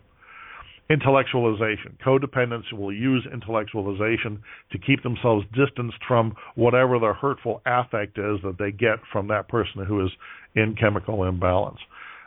Intellectualization. 0.90 1.96
Codependents 2.04 2.72
will 2.72 2.92
use 2.92 3.26
intellectualization 3.32 4.38
to 4.70 4.78
keep 4.78 5.02
themselves 5.02 5.44
distanced 5.54 5.98
from 6.06 6.34
whatever 6.54 6.98
the 6.98 7.12
hurtful 7.12 7.60
affect 7.66 8.18
is 8.18 8.38
that 8.44 8.56
they 8.58 8.70
get 8.70 8.98
from 9.10 9.28
that 9.28 9.48
person 9.48 9.84
who 9.86 10.04
is 10.04 10.10
in 10.54 10.74
chemical 10.78 11.24
imbalance. 11.24 11.78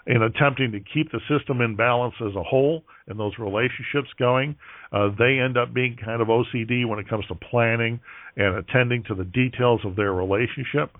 In 0.07 0.21
attempting 0.21 0.71
to 0.71 0.79
keep 0.79 1.11
the 1.11 1.19
system 1.27 1.61
in 1.61 1.75
balance 1.75 2.13
as 2.21 2.35
a 2.35 2.43
whole 2.43 2.83
and 3.07 3.19
those 3.19 3.33
relationships 3.39 4.09
going. 4.19 4.55
Uh, 4.91 5.09
they 5.17 5.39
end 5.39 5.57
up 5.57 5.73
being 5.73 5.97
kind 6.03 6.21
of 6.21 6.27
OCD 6.27 6.87
when 6.87 6.99
it 6.99 7.09
comes 7.09 7.25
to 7.27 7.35
planning 7.35 7.99
and 8.37 8.55
attending 8.55 9.03
to 9.03 9.15
the 9.15 9.23
details 9.23 9.81
of 9.83 9.95
their 9.95 10.13
relationship 10.13 10.91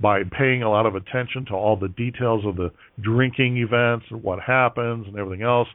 by 0.00 0.22
paying 0.36 0.62
a 0.62 0.70
lot 0.70 0.86
of 0.86 0.94
attention 0.94 1.44
to 1.46 1.54
all 1.54 1.76
the 1.76 1.88
details 1.88 2.44
of 2.46 2.56
the 2.56 2.70
drinking 3.00 3.58
events 3.58 4.06
and 4.10 4.22
what 4.22 4.40
happens 4.40 5.06
and 5.06 5.16
everything 5.16 5.44
else. 5.44 5.68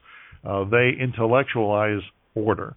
Uh, 0.44 0.64
they 0.66 0.92
intellectualize 1.00 2.02
order. 2.36 2.76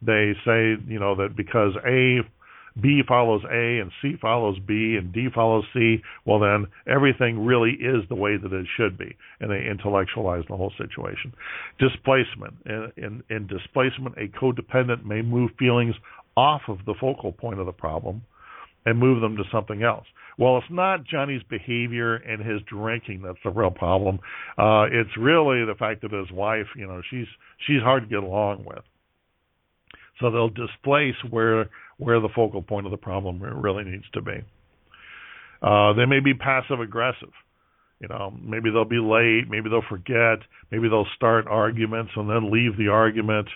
They 0.00 0.32
say, 0.44 0.76
you 0.88 0.98
know, 0.98 1.14
that 1.16 1.36
because 1.36 1.72
A 1.86 2.20
B 2.80 3.02
follows 3.06 3.42
A 3.50 3.80
and 3.80 3.90
C 4.00 4.14
follows 4.20 4.58
B 4.66 4.96
and 4.98 5.12
D 5.12 5.28
follows 5.34 5.64
C, 5.74 5.98
well 6.24 6.38
then 6.38 6.66
everything 6.86 7.44
really 7.44 7.72
is 7.72 8.02
the 8.08 8.14
way 8.14 8.36
that 8.36 8.52
it 8.52 8.66
should 8.76 8.96
be, 8.96 9.16
and 9.40 9.50
they 9.50 9.66
intellectualize 9.70 10.44
the 10.48 10.56
whole 10.56 10.72
situation. 10.78 11.34
Displacement. 11.78 12.54
In, 12.64 12.92
in, 12.96 13.22
in 13.28 13.46
displacement, 13.46 14.16
a 14.16 14.28
codependent 14.38 15.04
may 15.04 15.22
move 15.22 15.50
feelings 15.58 15.94
off 16.36 16.62
of 16.68 16.78
the 16.86 16.94
focal 17.00 17.32
point 17.32 17.60
of 17.60 17.66
the 17.66 17.72
problem 17.72 18.22
and 18.86 18.98
move 18.98 19.20
them 19.20 19.36
to 19.36 19.44
something 19.52 19.82
else. 19.82 20.06
Well, 20.38 20.58
it's 20.58 20.66
not 20.70 21.04
Johnny's 21.04 21.42
behavior 21.48 22.16
and 22.16 22.44
his 22.44 22.62
drinking 22.62 23.22
that's 23.22 23.38
the 23.44 23.50
real 23.50 23.70
problem. 23.70 24.18
Uh, 24.58 24.86
it's 24.90 25.16
really 25.18 25.64
the 25.64 25.74
fact 25.78 26.02
that 26.02 26.12
his 26.12 26.30
wife, 26.32 26.66
you 26.76 26.86
know, 26.86 27.02
she's 27.10 27.26
she's 27.66 27.82
hard 27.82 28.04
to 28.04 28.08
get 28.08 28.22
along 28.22 28.64
with. 28.64 28.82
So 30.20 30.30
they'll 30.30 30.48
displace 30.48 31.16
where 31.30 31.68
where 32.02 32.20
the 32.20 32.28
focal 32.34 32.62
point 32.62 32.86
of 32.86 32.90
the 32.90 32.98
problem 32.98 33.42
really 33.42 33.84
needs 33.84 34.04
to 34.14 34.20
be. 34.20 34.42
Uh, 35.62 35.92
they 35.94 36.06
may 36.06 36.20
be 36.20 36.34
passive 36.34 36.80
aggressive. 36.80 37.32
You 38.00 38.08
know, 38.08 38.34
maybe 38.42 38.70
they'll 38.70 38.84
be 38.84 38.98
late, 38.98 39.48
maybe 39.48 39.70
they'll 39.70 39.88
forget, 39.88 40.40
maybe 40.72 40.88
they'll 40.88 41.06
start 41.14 41.46
arguments 41.46 42.10
and 42.16 42.28
then 42.28 42.50
leave 42.50 42.76
the 42.76 42.88
argument. 42.88 43.46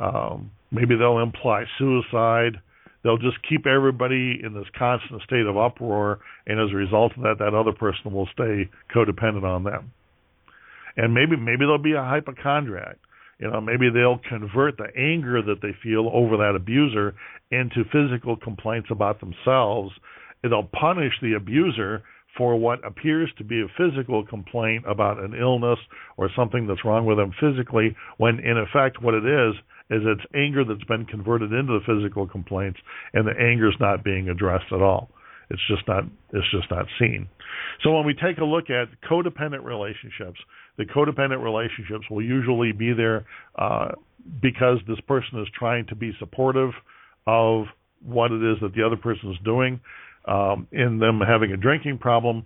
Um, 0.00 0.50
maybe 0.72 0.96
they'll 0.96 1.20
imply 1.20 1.64
suicide. 1.78 2.60
They'll 3.04 3.18
just 3.18 3.36
keep 3.48 3.66
everybody 3.66 4.40
in 4.42 4.54
this 4.54 4.66
constant 4.76 5.22
state 5.22 5.46
of 5.46 5.56
uproar, 5.56 6.18
and 6.46 6.58
as 6.58 6.72
a 6.72 6.76
result 6.76 7.12
of 7.16 7.22
that, 7.22 7.36
that 7.38 7.54
other 7.54 7.72
person 7.72 8.12
will 8.12 8.28
stay 8.32 8.68
codependent 8.94 9.44
on 9.44 9.64
them. 9.64 9.92
And 10.96 11.14
maybe 11.14 11.36
maybe 11.36 11.64
they'll 11.64 11.78
be 11.78 11.94
a 11.94 12.02
hypochondriac. 12.02 12.98
You 13.42 13.50
know, 13.50 13.60
maybe 13.60 13.90
they'll 13.90 14.20
convert 14.28 14.76
the 14.76 14.86
anger 14.96 15.42
that 15.42 15.60
they 15.62 15.74
feel 15.82 16.08
over 16.14 16.36
that 16.36 16.54
abuser 16.54 17.16
into 17.50 17.82
physical 17.90 18.36
complaints 18.36 18.88
about 18.92 19.18
themselves. 19.18 19.90
It'll 20.44 20.68
punish 20.68 21.12
the 21.20 21.34
abuser 21.34 22.04
for 22.38 22.54
what 22.54 22.86
appears 22.86 23.30
to 23.38 23.44
be 23.44 23.60
a 23.60 23.66
physical 23.76 24.24
complaint 24.24 24.84
about 24.86 25.18
an 25.18 25.34
illness 25.34 25.80
or 26.16 26.30
something 26.36 26.68
that's 26.68 26.84
wrong 26.84 27.04
with 27.04 27.18
them 27.18 27.32
physically, 27.40 27.96
when 28.16 28.38
in 28.38 28.58
effect 28.58 29.02
what 29.02 29.14
it 29.14 29.26
is 29.26 29.56
is 29.90 30.02
it's 30.06 30.24
anger 30.36 30.64
that's 30.64 30.84
been 30.84 31.04
converted 31.04 31.52
into 31.52 31.80
the 31.80 31.84
physical 31.84 32.28
complaints, 32.28 32.78
and 33.12 33.26
the 33.26 33.38
anger 33.38 33.68
is 33.68 33.74
not 33.80 34.04
being 34.04 34.28
addressed 34.28 34.72
at 34.72 34.80
all. 34.80 35.10
It's 35.52 35.62
just 35.68 35.86
not 35.86 36.04
it's 36.32 36.50
just 36.50 36.70
not 36.70 36.86
seen. 36.98 37.28
So 37.84 37.94
when 37.94 38.06
we 38.06 38.14
take 38.14 38.38
a 38.38 38.44
look 38.44 38.70
at 38.70 38.88
codependent 39.08 39.64
relationships, 39.64 40.40
the 40.78 40.84
codependent 40.84 41.42
relationships 41.42 42.06
will 42.10 42.22
usually 42.22 42.72
be 42.72 42.92
there 42.94 43.26
uh, 43.58 43.92
because 44.40 44.78
this 44.88 44.98
person 45.06 45.40
is 45.40 45.48
trying 45.56 45.86
to 45.86 45.94
be 45.94 46.12
supportive 46.18 46.70
of 47.26 47.64
what 48.04 48.32
it 48.32 48.42
is 48.42 48.58
that 48.62 48.74
the 48.74 48.82
other 48.82 48.96
person 48.96 49.30
is 49.30 49.38
doing. 49.44 49.80
Um, 50.24 50.68
in 50.70 50.98
them 50.98 51.20
having 51.20 51.50
a 51.50 51.56
drinking 51.56 51.98
problem, 51.98 52.44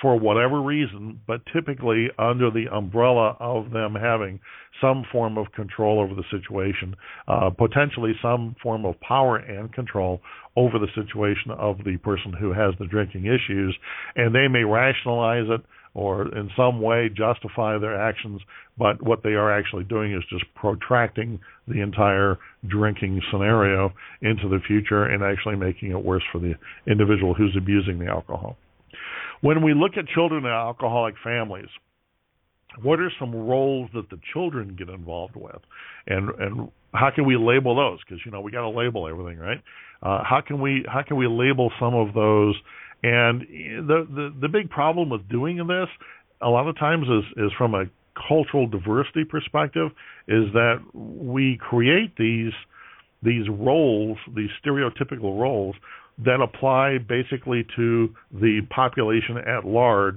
for 0.00 0.18
whatever 0.18 0.60
reason, 0.60 1.20
but 1.26 1.40
typically 1.52 2.08
under 2.18 2.50
the 2.50 2.66
umbrella 2.72 3.36
of 3.40 3.70
them 3.70 3.94
having 3.94 4.38
some 4.80 5.04
form 5.10 5.36
of 5.36 5.46
control 5.52 6.00
over 6.00 6.14
the 6.14 6.22
situation, 6.30 6.94
uh, 7.26 7.50
potentially 7.50 8.12
some 8.22 8.54
form 8.62 8.84
of 8.84 8.98
power 9.00 9.36
and 9.36 9.72
control 9.72 10.20
over 10.56 10.78
the 10.78 10.88
situation 10.94 11.50
of 11.50 11.78
the 11.84 11.96
person 11.98 12.32
who 12.32 12.52
has 12.52 12.74
the 12.78 12.86
drinking 12.86 13.26
issues, 13.26 13.76
and 14.14 14.34
they 14.34 14.46
may 14.46 14.62
rationalize 14.62 15.46
it 15.48 15.60
or 15.94 16.32
in 16.36 16.48
some 16.56 16.80
way 16.80 17.08
justify 17.08 17.76
their 17.78 18.00
actions, 18.00 18.40
but 18.76 19.02
what 19.02 19.22
they 19.24 19.30
are 19.30 19.50
actually 19.50 19.82
doing 19.84 20.12
is 20.12 20.22
just 20.30 20.44
protracting 20.54 21.40
the 21.66 21.80
entire 21.80 22.38
drinking 22.68 23.20
scenario 23.32 23.92
into 24.22 24.48
the 24.48 24.60
future 24.66 25.04
and 25.04 25.24
actually 25.24 25.56
making 25.56 25.90
it 25.90 26.04
worse 26.04 26.22
for 26.30 26.38
the 26.38 26.54
individual 26.86 27.34
who's 27.34 27.56
abusing 27.56 27.98
the 27.98 28.06
alcohol. 28.06 28.56
When 29.40 29.62
we 29.62 29.74
look 29.74 29.92
at 29.96 30.06
children 30.08 30.44
in 30.44 30.50
alcoholic 30.50 31.14
families, 31.22 31.68
what 32.82 33.00
are 33.00 33.10
some 33.18 33.34
roles 33.34 33.90
that 33.94 34.10
the 34.10 34.18
children 34.32 34.76
get 34.76 34.88
involved 34.88 35.36
with, 35.36 35.60
and 36.06 36.28
and 36.38 36.68
how 36.94 37.10
can 37.14 37.26
we 37.26 37.36
label 37.36 37.76
those? 37.76 37.98
Because 38.04 38.20
you 38.24 38.30
know 38.30 38.40
we 38.40 38.50
got 38.50 38.62
to 38.62 38.68
label 38.68 39.08
everything, 39.08 39.38
right? 39.38 39.62
Uh, 40.02 40.22
how 40.24 40.40
can 40.46 40.60
we 40.60 40.84
how 40.86 41.02
can 41.02 41.16
we 41.16 41.26
label 41.26 41.72
some 41.80 41.94
of 41.94 42.14
those? 42.14 42.56
And 43.02 43.42
the, 43.88 44.06
the 44.10 44.34
the 44.42 44.48
big 44.48 44.70
problem 44.70 45.10
with 45.10 45.28
doing 45.28 45.56
this, 45.56 45.88
a 46.42 46.48
lot 46.48 46.68
of 46.68 46.78
times, 46.78 47.06
is 47.08 47.44
is 47.44 47.52
from 47.56 47.74
a 47.74 47.84
cultural 48.28 48.66
diversity 48.66 49.24
perspective, 49.24 49.90
is 50.26 50.52
that 50.52 50.82
we 50.94 51.58
create 51.60 52.16
these 52.16 52.52
these 53.22 53.48
roles, 53.48 54.18
these 54.36 54.50
stereotypical 54.64 55.40
roles 55.40 55.74
that 56.24 56.40
apply 56.40 56.98
basically 56.98 57.66
to 57.76 58.14
the 58.32 58.60
population 58.70 59.38
at 59.38 59.64
large, 59.64 60.16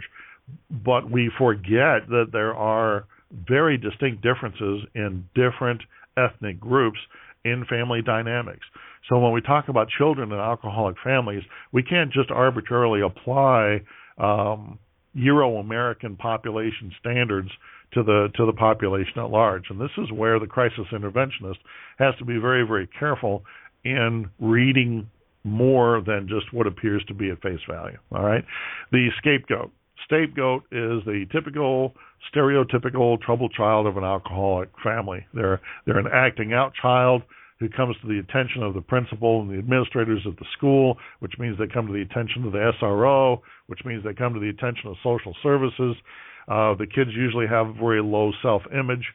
but 0.84 1.10
we 1.10 1.32
forget 1.38 2.08
that 2.10 2.30
there 2.32 2.56
are 2.56 3.06
very 3.48 3.78
distinct 3.78 4.22
differences 4.22 4.84
in 4.96 5.26
different 5.36 5.82
ethnic 6.18 6.60
groups 6.60 7.00
in 7.46 7.66
family 7.70 8.02
dynamics. 8.02 8.66
So 9.10 9.20
when 9.20 9.32
we 9.32 9.42
talk 9.42 9.68
about 9.68 9.88
children 9.98 10.32
in 10.32 10.38
alcoholic 10.38 10.96
families, 11.04 11.44
we 11.72 11.84
can't 11.84 12.12
just 12.12 12.30
arbitrarily 12.30 13.02
apply 13.02 13.82
um, 14.18 14.78
Euro-American 15.14 16.16
population 16.18 16.92
standards 17.00 17.50
to 17.94 18.04
the 18.04 18.30
to 18.36 18.46
the 18.46 18.54
population 18.54 19.14
at 19.18 19.30
large. 19.30 19.64
And 19.70 19.80
this 19.80 19.92
is 19.98 20.12
where 20.12 20.40
the 20.40 20.48
crisis 20.48 20.86
interventionist 20.94 21.58
has 21.98 22.16
to 22.20 22.26
be 22.26 22.38
very 22.38 22.66
very 22.66 22.88
careful 23.00 23.44
in 23.84 24.30
reading 24.40 25.10
more 25.44 26.02
than 26.06 26.28
just 26.28 26.54
what 26.54 26.68
appears 26.68 27.04
to 27.08 27.14
be 27.14 27.30
at 27.30 27.42
face 27.42 27.60
value. 27.70 27.98
All 28.12 28.24
right. 28.24 28.44
The 28.92 29.10
scapegoat. 29.18 29.72
Scapegoat 30.06 30.64
is 30.72 31.04
the 31.06 31.26
typical 31.32 31.94
stereotypical 32.34 33.20
troubled 33.22 33.54
child 33.54 33.88
of 33.88 33.98
an 33.98 34.04
alcoholic 34.04 34.70
family. 34.84 35.26
They're 35.34 35.62
they're 35.86 36.00
an 36.00 36.10
acting 36.12 36.54
out 36.54 36.74
child 36.80 37.24
who 37.60 37.70
comes 37.70 37.96
to 38.02 38.08
the 38.08 38.18
attention 38.20 38.64
of 38.64 38.74
the 38.74 38.82
principal 38.82 39.42
and 39.42 39.52
the 39.52 39.60
administrators 39.60 40.26
of 40.26 40.36
the 40.38 40.46
school, 40.58 40.98
which 41.20 41.34
means 41.38 41.58
they 41.58 41.68
come 41.68 41.86
to 41.86 41.94
the 41.94 42.02
attention 42.02 42.44
of 42.44 42.52
the 42.52 42.72
SRO, 42.82 43.40
which 43.68 43.86
means 43.86 44.04
they 44.04 44.16
come 44.16 44.34
to 44.34 44.40
the 44.40 44.50
attention 44.50 44.90
of 44.90 44.96
social 45.04 45.36
services. 45.44 45.96
Uh, 46.48 46.74
the 46.74 46.88
kids 46.88 47.12
usually 47.16 47.46
have 47.48 47.76
very 47.80 48.02
low 48.02 48.32
self 48.42 48.64
image. 48.74 49.06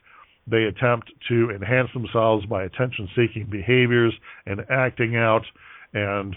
They 0.49 0.63
attempt 0.63 1.11
to 1.27 1.51
enhance 1.51 1.89
themselves 1.93 2.45
by 2.45 2.63
attention 2.63 3.09
seeking 3.15 3.47
behaviors 3.51 4.13
and 4.45 4.61
acting 4.69 5.17
out 5.17 5.43
and 5.93 6.35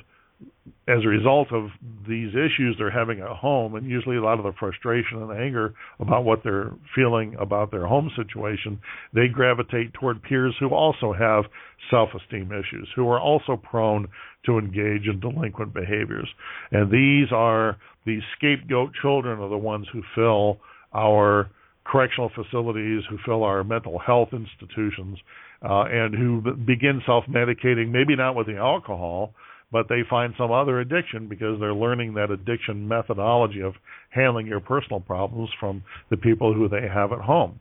as 0.89 1.05
a 1.05 1.09
result 1.09 1.49
of 1.53 1.69
these 2.09 2.31
issues 2.31 2.75
they're 2.79 2.91
having 2.91 3.21
at 3.21 3.29
home, 3.29 3.75
and 3.75 3.89
usually 3.89 4.17
a 4.17 4.23
lot 4.23 4.39
of 4.39 4.45
the 4.45 4.53
frustration 4.59 5.23
and 5.23 5.33
anger 5.33 5.75
about 5.99 6.25
what 6.25 6.43
they're 6.43 6.73
feeling 6.95 7.37
about 7.39 7.71
their 7.71 7.87
home 7.87 8.11
situation, 8.17 8.81
they 9.15 9.29
gravitate 9.29 9.93
toward 9.95 10.23
peers 10.23 10.55
who 10.59 10.71
also 10.71 11.13
have 11.13 11.45
self 11.91 12.11
esteem 12.15 12.51
issues, 12.53 12.89
who 12.97 13.09
are 13.09 13.21
also 13.21 13.57
prone 13.57 14.09
to 14.47 14.59
engage 14.59 15.07
in 15.07 15.21
delinquent 15.21 15.75
behaviors. 15.75 16.29
And 16.73 16.91
these 16.91 17.31
are 17.33 17.77
these 18.07 18.23
scapegoat 18.37 18.93
children 19.01 19.39
are 19.41 19.51
the 19.51 19.59
ones 19.59 19.87
who 19.93 20.03
fill 20.15 20.59
our 20.95 21.51
correctional 21.85 22.31
facilities, 22.35 23.03
who 23.09 23.19
fill 23.25 23.45
our 23.45 23.65
mental 23.65 23.99
health 23.99 24.31
institutions, 24.33 25.19
uh, 25.63 25.85
and 25.85 26.15
who 26.15 26.41
begin 26.67 27.03
self 27.07 27.25
medicating, 27.27 27.91
maybe 27.91 28.17
not 28.17 28.35
with 28.35 28.47
the 28.47 28.57
alcohol 28.57 29.35
but 29.73 29.89
they 29.89 30.03
find 30.09 30.35
some 30.37 30.51
other 30.51 30.81
addiction 30.81 31.29
because 31.29 31.61
they're 31.61 31.75
learning 31.75 32.15
that 32.15 32.31
addiction 32.31 32.89
methodology 32.89 33.61
of 33.61 33.75
handling 34.11 34.47
your 34.47 34.61
personal 34.61 35.01
problems 35.01 35.49
from 35.61 35.83
the 36.11 36.17
people 36.17 36.53
who 36.53 36.69
they 36.69 36.89
have 36.93 37.13
at 37.13 37.21
home. 37.21 37.61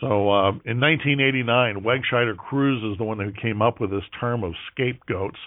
So 0.00 0.30
uh, 0.30 0.50
in 0.64 0.78
1989, 0.80 1.82
Wegscheider 1.82 2.36
Cruse 2.36 2.92
is 2.92 2.98
the 2.98 3.04
one 3.04 3.18
who 3.18 3.32
came 3.32 3.62
up 3.62 3.80
with 3.80 3.90
this 3.90 4.04
term 4.20 4.44
of 4.44 4.52
scapegoats 4.72 5.38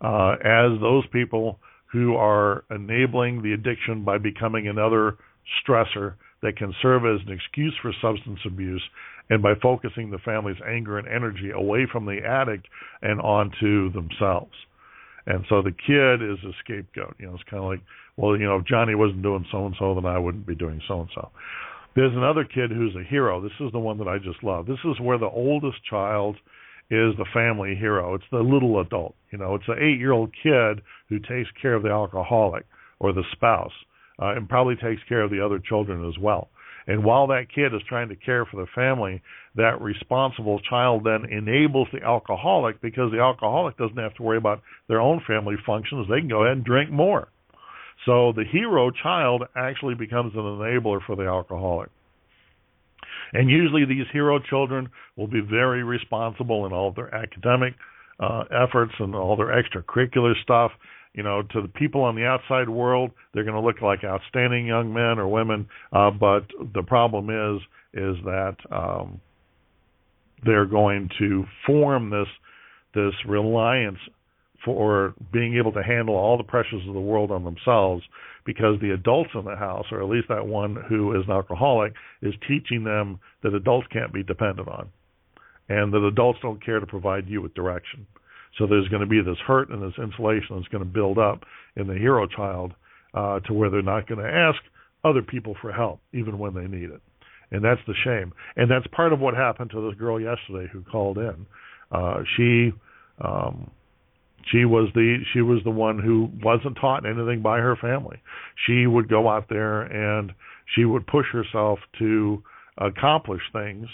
uh, 0.00 0.32
as 0.42 0.80
those 0.80 1.04
people 1.12 1.58
who 1.92 2.16
are 2.16 2.64
enabling 2.70 3.42
the 3.42 3.52
addiction 3.52 4.02
by 4.02 4.18
becoming 4.18 4.66
another 4.66 5.18
stressor 5.62 6.14
that 6.42 6.56
can 6.56 6.74
serve 6.82 7.04
as 7.04 7.24
an 7.26 7.32
excuse 7.32 7.74
for 7.80 7.92
substance 8.00 8.40
abuse 8.44 8.82
and 9.30 9.42
by 9.42 9.54
focusing 9.62 10.10
the 10.10 10.18
family's 10.18 10.60
anger 10.66 10.98
and 10.98 11.08
energy 11.08 11.50
away 11.50 11.86
from 11.90 12.06
the 12.06 12.18
addict 12.26 12.66
and 13.02 13.20
onto 13.20 13.92
themselves. 13.92 14.52
And 15.26 15.44
so 15.48 15.62
the 15.62 15.70
kid 15.70 16.22
is 16.22 16.38
a 16.44 16.52
scapegoat. 16.64 17.16
You 17.18 17.26
know, 17.26 17.34
it's 17.34 17.44
kind 17.48 17.62
of 17.62 17.70
like, 17.70 17.80
well, 18.16 18.36
you 18.36 18.44
know, 18.44 18.56
if 18.56 18.66
Johnny 18.66 18.94
wasn't 18.94 19.22
doing 19.22 19.46
so 19.52 19.66
and 19.66 19.74
so, 19.78 19.94
then 19.94 20.06
I 20.06 20.18
wouldn't 20.18 20.46
be 20.46 20.54
doing 20.54 20.80
so 20.88 21.00
and 21.00 21.10
so. 21.14 21.30
There's 21.94 22.14
another 22.14 22.44
kid 22.44 22.70
who's 22.70 22.96
a 22.96 23.08
hero. 23.08 23.40
This 23.40 23.52
is 23.60 23.70
the 23.72 23.78
one 23.78 23.98
that 23.98 24.08
I 24.08 24.18
just 24.18 24.42
love. 24.42 24.66
This 24.66 24.78
is 24.84 24.98
where 25.00 25.18
the 25.18 25.26
oldest 25.26 25.78
child 25.88 26.36
is 26.90 27.14
the 27.16 27.26
family 27.32 27.74
hero. 27.74 28.14
It's 28.14 28.24
the 28.32 28.38
little 28.38 28.80
adult. 28.80 29.14
You 29.30 29.38
know, 29.38 29.54
it's 29.54 29.68
an 29.68 29.78
eight-year-old 29.78 30.30
kid 30.42 30.82
who 31.08 31.18
takes 31.18 31.50
care 31.60 31.74
of 31.74 31.82
the 31.82 31.90
alcoholic 31.90 32.64
or 32.98 33.12
the 33.12 33.24
spouse, 33.32 33.72
uh, 34.20 34.34
and 34.34 34.48
probably 34.48 34.76
takes 34.76 35.02
care 35.08 35.22
of 35.22 35.30
the 35.30 35.44
other 35.44 35.58
children 35.58 36.08
as 36.08 36.18
well. 36.18 36.48
And 36.86 37.04
while 37.04 37.28
that 37.28 37.52
kid 37.54 37.74
is 37.74 37.80
trying 37.88 38.08
to 38.08 38.16
care 38.16 38.44
for 38.44 38.56
the 38.56 38.66
family, 38.74 39.22
that 39.54 39.80
responsible 39.80 40.60
child 40.60 41.04
then 41.04 41.30
enables 41.30 41.88
the 41.92 42.02
alcoholic 42.02 42.80
because 42.80 43.12
the 43.12 43.20
alcoholic 43.20 43.76
doesn't 43.76 43.96
have 43.96 44.14
to 44.14 44.22
worry 44.22 44.38
about 44.38 44.62
their 44.88 45.00
own 45.00 45.22
family 45.26 45.56
functions. 45.64 46.06
They 46.08 46.20
can 46.20 46.28
go 46.28 46.42
ahead 46.44 46.56
and 46.56 46.64
drink 46.64 46.90
more. 46.90 47.28
So 48.06 48.32
the 48.34 48.44
hero 48.50 48.90
child 48.90 49.44
actually 49.56 49.94
becomes 49.94 50.34
an 50.34 50.40
enabler 50.40 51.00
for 51.06 51.14
the 51.14 51.24
alcoholic. 51.24 51.90
And 53.32 53.48
usually 53.48 53.84
these 53.84 54.06
hero 54.12 54.38
children 54.38 54.90
will 55.16 55.28
be 55.28 55.40
very 55.40 55.84
responsible 55.84 56.66
in 56.66 56.72
all 56.72 56.88
of 56.88 56.94
their 56.96 57.14
academic 57.14 57.74
uh, 58.20 58.44
efforts 58.50 58.92
and 58.98 59.14
all 59.14 59.36
their 59.36 59.48
extracurricular 59.48 60.34
stuff. 60.42 60.72
You 61.14 61.22
know, 61.22 61.42
to 61.42 61.60
the 61.60 61.68
people 61.68 62.02
on 62.02 62.16
the 62.16 62.24
outside 62.24 62.68
world, 62.68 63.10
they're 63.32 63.44
going 63.44 63.60
to 63.60 63.66
look 63.66 63.82
like 63.82 64.02
outstanding 64.04 64.66
young 64.66 64.92
men 64.92 65.18
or 65.18 65.28
women. 65.28 65.68
Uh, 65.92 66.10
but 66.10 66.46
the 66.74 66.82
problem 66.82 67.28
is, 67.28 67.60
is 67.92 68.16
that 68.24 68.56
um, 68.70 69.20
they're 70.44 70.66
going 70.66 71.10
to 71.18 71.44
form 71.66 72.10
this 72.10 72.28
this 72.94 73.14
reliance 73.26 73.98
for 74.64 75.14
being 75.32 75.56
able 75.56 75.72
to 75.72 75.82
handle 75.82 76.14
all 76.14 76.36
the 76.36 76.44
pressures 76.44 76.86
of 76.86 76.94
the 76.94 77.00
world 77.00 77.30
on 77.30 77.42
themselves 77.42 78.02
because 78.44 78.78
the 78.80 78.90
adults 78.90 79.30
in 79.34 79.44
the 79.44 79.56
house, 79.56 79.86
or 79.90 80.02
at 80.02 80.08
least 80.08 80.28
that 80.28 80.46
one 80.46 80.76
who 80.88 81.18
is 81.18 81.24
an 81.26 81.32
alcoholic, 81.32 81.92
is 82.20 82.34
teaching 82.46 82.84
them 82.84 83.18
that 83.42 83.54
adults 83.54 83.86
can't 83.92 84.12
be 84.12 84.22
dependent 84.22 84.68
on 84.68 84.88
and 85.68 85.92
that 85.92 86.04
adults 86.04 86.38
don't 86.42 86.64
care 86.64 86.80
to 86.80 86.86
provide 86.86 87.28
you 87.28 87.40
with 87.40 87.54
direction. 87.54 88.06
So 88.58 88.66
there's 88.66 88.88
going 88.88 89.00
to 89.00 89.06
be 89.06 89.22
this 89.22 89.38
hurt 89.46 89.70
and 89.70 89.82
this 89.82 89.98
insulation 89.98 90.56
that's 90.56 90.68
going 90.68 90.84
to 90.84 90.90
build 90.90 91.18
up 91.18 91.44
in 91.76 91.86
the 91.86 91.94
hero 91.94 92.26
child 92.26 92.72
uh, 93.14 93.40
to 93.40 93.52
where 93.54 93.70
they're 93.70 93.82
not 93.82 94.06
going 94.06 94.22
to 94.22 94.30
ask 94.30 94.58
other 95.04 95.22
people 95.22 95.56
for 95.60 95.72
help, 95.72 96.00
even 96.12 96.38
when 96.38 96.54
they 96.54 96.66
need 96.66 96.90
it. 96.90 97.00
And 97.50 97.64
that's 97.64 97.80
the 97.86 97.94
shame. 98.04 98.32
And 98.56 98.70
that's 98.70 98.86
part 98.88 99.12
of 99.12 99.20
what 99.20 99.34
happened 99.34 99.70
to 99.72 99.88
this 99.88 99.98
girl 99.98 100.20
yesterday 100.20 100.68
who 100.72 100.82
called 100.82 101.18
in. 101.18 101.46
Uh, 101.90 102.22
she 102.36 102.72
um, 103.20 103.70
she 104.50 104.64
was 104.64 104.88
the 104.94 105.18
she 105.32 105.40
was 105.40 105.60
the 105.64 105.70
one 105.70 105.98
who 105.98 106.30
wasn't 106.42 106.76
taught 106.80 107.06
anything 107.06 107.42
by 107.42 107.58
her 107.58 107.76
family. 107.76 108.20
She 108.66 108.86
would 108.86 109.08
go 109.08 109.28
out 109.28 109.48
there 109.48 109.82
and 109.82 110.32
she 110.74 110.84
would 110.84 111.06
push 111.06 111.26
herself 111.32 111.78
to 111.98 112.42
accomplish 112.78 113.42
things 113.52 113.86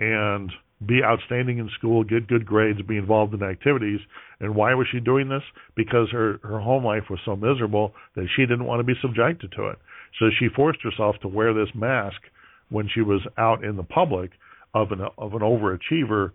and 0.00 0.50
be 0.84 1.02
outstanding 1.02 1.58
in 1.58 1.70
school, 1.78 2.04
get 2.04 2.28
good 2.28 2.44
grades, 2.44 2.82
be 2.82 2.98
involved 2.98 3.32
in 3.32 3.42
activities. 3.42 4.00
And 4.40 4.54
why 4.54 4.74
was 4.74 4.86
she 4.92 5.00
doing 5.00 5.28
this? 5.28 5.42
Because 5.74 6.10
her 6.10 6.38
her 6.42 6.60
home 6.60 6.84
life 6.84 7.04
was 7.08 7.20
so 7.24 7.34
miserable 7.34 7.94
that 8.14 8.28
she 8.36 8.42
didn't 8.42 8.66
want 8.66 8.80
to 8.80 8.84
be 8.84 8.98
subjected 9.00 9.52
to 9.52 9.68
it. 9.68 9.78
So 10.18 10.26
she 10.38 10.48
forced 10.54 10.80
herself 10.82 11.16
to 11.22 11.28
wear 11.28 11.54
this 11.54 11.74
mask 11.74 12.20
when 12.68 12.88
she 12.92 13.00
was 13.00 13.20
out 13.38 13.64
in 13.64 13.76
the 13.76 13.82
public 13.82 14.32
of 14.74 14.92
an 14.92 15.00
of 15.16 15.32
an 15.32 15.40
overachiever 15.40 16.32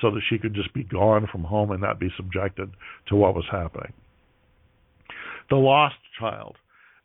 so 0.00 0.10
that 0.10 0.22
she 0.28 0.38
could 0.38 0.54
just 0.54 0.72
be 0.74 0.82
gone 0.82 1.28
from 1.30 1.44
home 1.44 1.70
and 1.70 1.80
not 1.80 2.00
be 2.00 2.08
subjected 2.16 2.70
to 3.08 3.16
what 3.16 3.34
was 3.34 3.44
happening. 3.50 3.92
The 5.50 5.56
lost 5.56 5.96
child. 6.18 6.56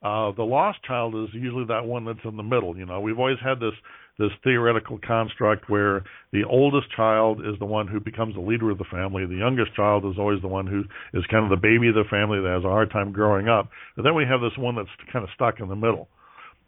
Uh, 0.02 0.32
the 0.32 0.44
lost 0.44 0.80
child 0.84 1.14
is 1.16 1.30
usually 1.34 1.66
that 1.66 1.86
one 1.86 2.06
that's 2.06 2.24
in 2.24 2.38
the 2.38 2.44
middle. 2.44 2.78
You 2.78 2.86
know, 2.86 3.02
we've 3.02 3.20
always 3.20 3.40
had 3.44 3.60
this 3.60 3.74
this 4.18 4.32
theoretical 4.44 5.00
construct 5.06 5.70
where 5.70 6.04
the 6.34 6.44
oldest 6.44 6.88
child 6.94 7.40
is 7.40 7.58
the 7.58 7.66
one 7.66 7.88
who 7.88 8.02
becomes 8.02 8.36
the 8.36 8.42
leader 8.42 8.70
of 8.70 8.78
the 8.78 8.86
family. 8.92 9.26
The 9.26 9.36
youngest 9.36 9.74
child 9.76 10.04
is 10.06 10.20
always 10.20 10.42
the 10.42 10.48
one 10.48 10.68
who 10.68 10.84
is 11.18 11.24
kind 11.32 11.46
of 11.46 11.50
the 11.50 11.56
baby 11.56 11.88
of 11.88 11.96
the 11.96 12.04
family 12.10 12.42
that 12.42 12.50
has 12.50 12.66
a 12.66 12.68
hard 12.68 12.92
time 12.92 13.14
growing 13.14 13.48
up. 13.48 13.70
But 13.96 14.04
then 14.04 14.16
we 14.16 14.26
have 14.30 14.42
this 14.42 14.58
one 14.58 14.76
that's 14.76 14.90
kind 15.12 15.24
of 15.24 15.30
stuck 15.36 15.62
in 15.62 15.70
the 15.70 15.76
middle. 15.76 16.10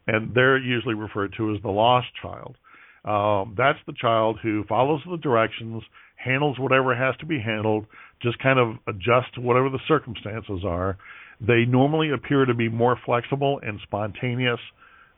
And 0.07 0.33
they're 0.33 0.57
usually 0.57 0.95
referred 0.95 1.33
to 1.37 1.53
as 1.53 1.61
the 1.61 1.69
lost 1.69 2.07
child. 2.21 2.55
Um, 3.03 3.55
that's 3.57 3.79
the 3.85 3.93
child 3.99 4.39
who 4.41 4.63
follows 4.69 5.01
the 5.09 5.17
directions, 5.17 5.83
handles 6.15 6.57
whatever 6.57 6.95
has 6.95 7.17
to 7.17 7.25
be 7.25 7.39
handled, 7.39 7.85
just 8.21 8.39
kind 8.39 8.59
of 8.59 8.75
adjusts 8.87 9.33
to 9.35 9.41
whatever 9.41 9.69
the 9.69 9.79
circumstances 9.87 10.61
are. 10.65 10.97
They 11.45 11.65
normally 11.65 12.11
appear 12.11 12.45
to 12.45 12.53
be 12.53 12.69
more 12.69 12.97
flexible 13.05 13.59
and 13.63 13.79
spontaneous 13.83 14.59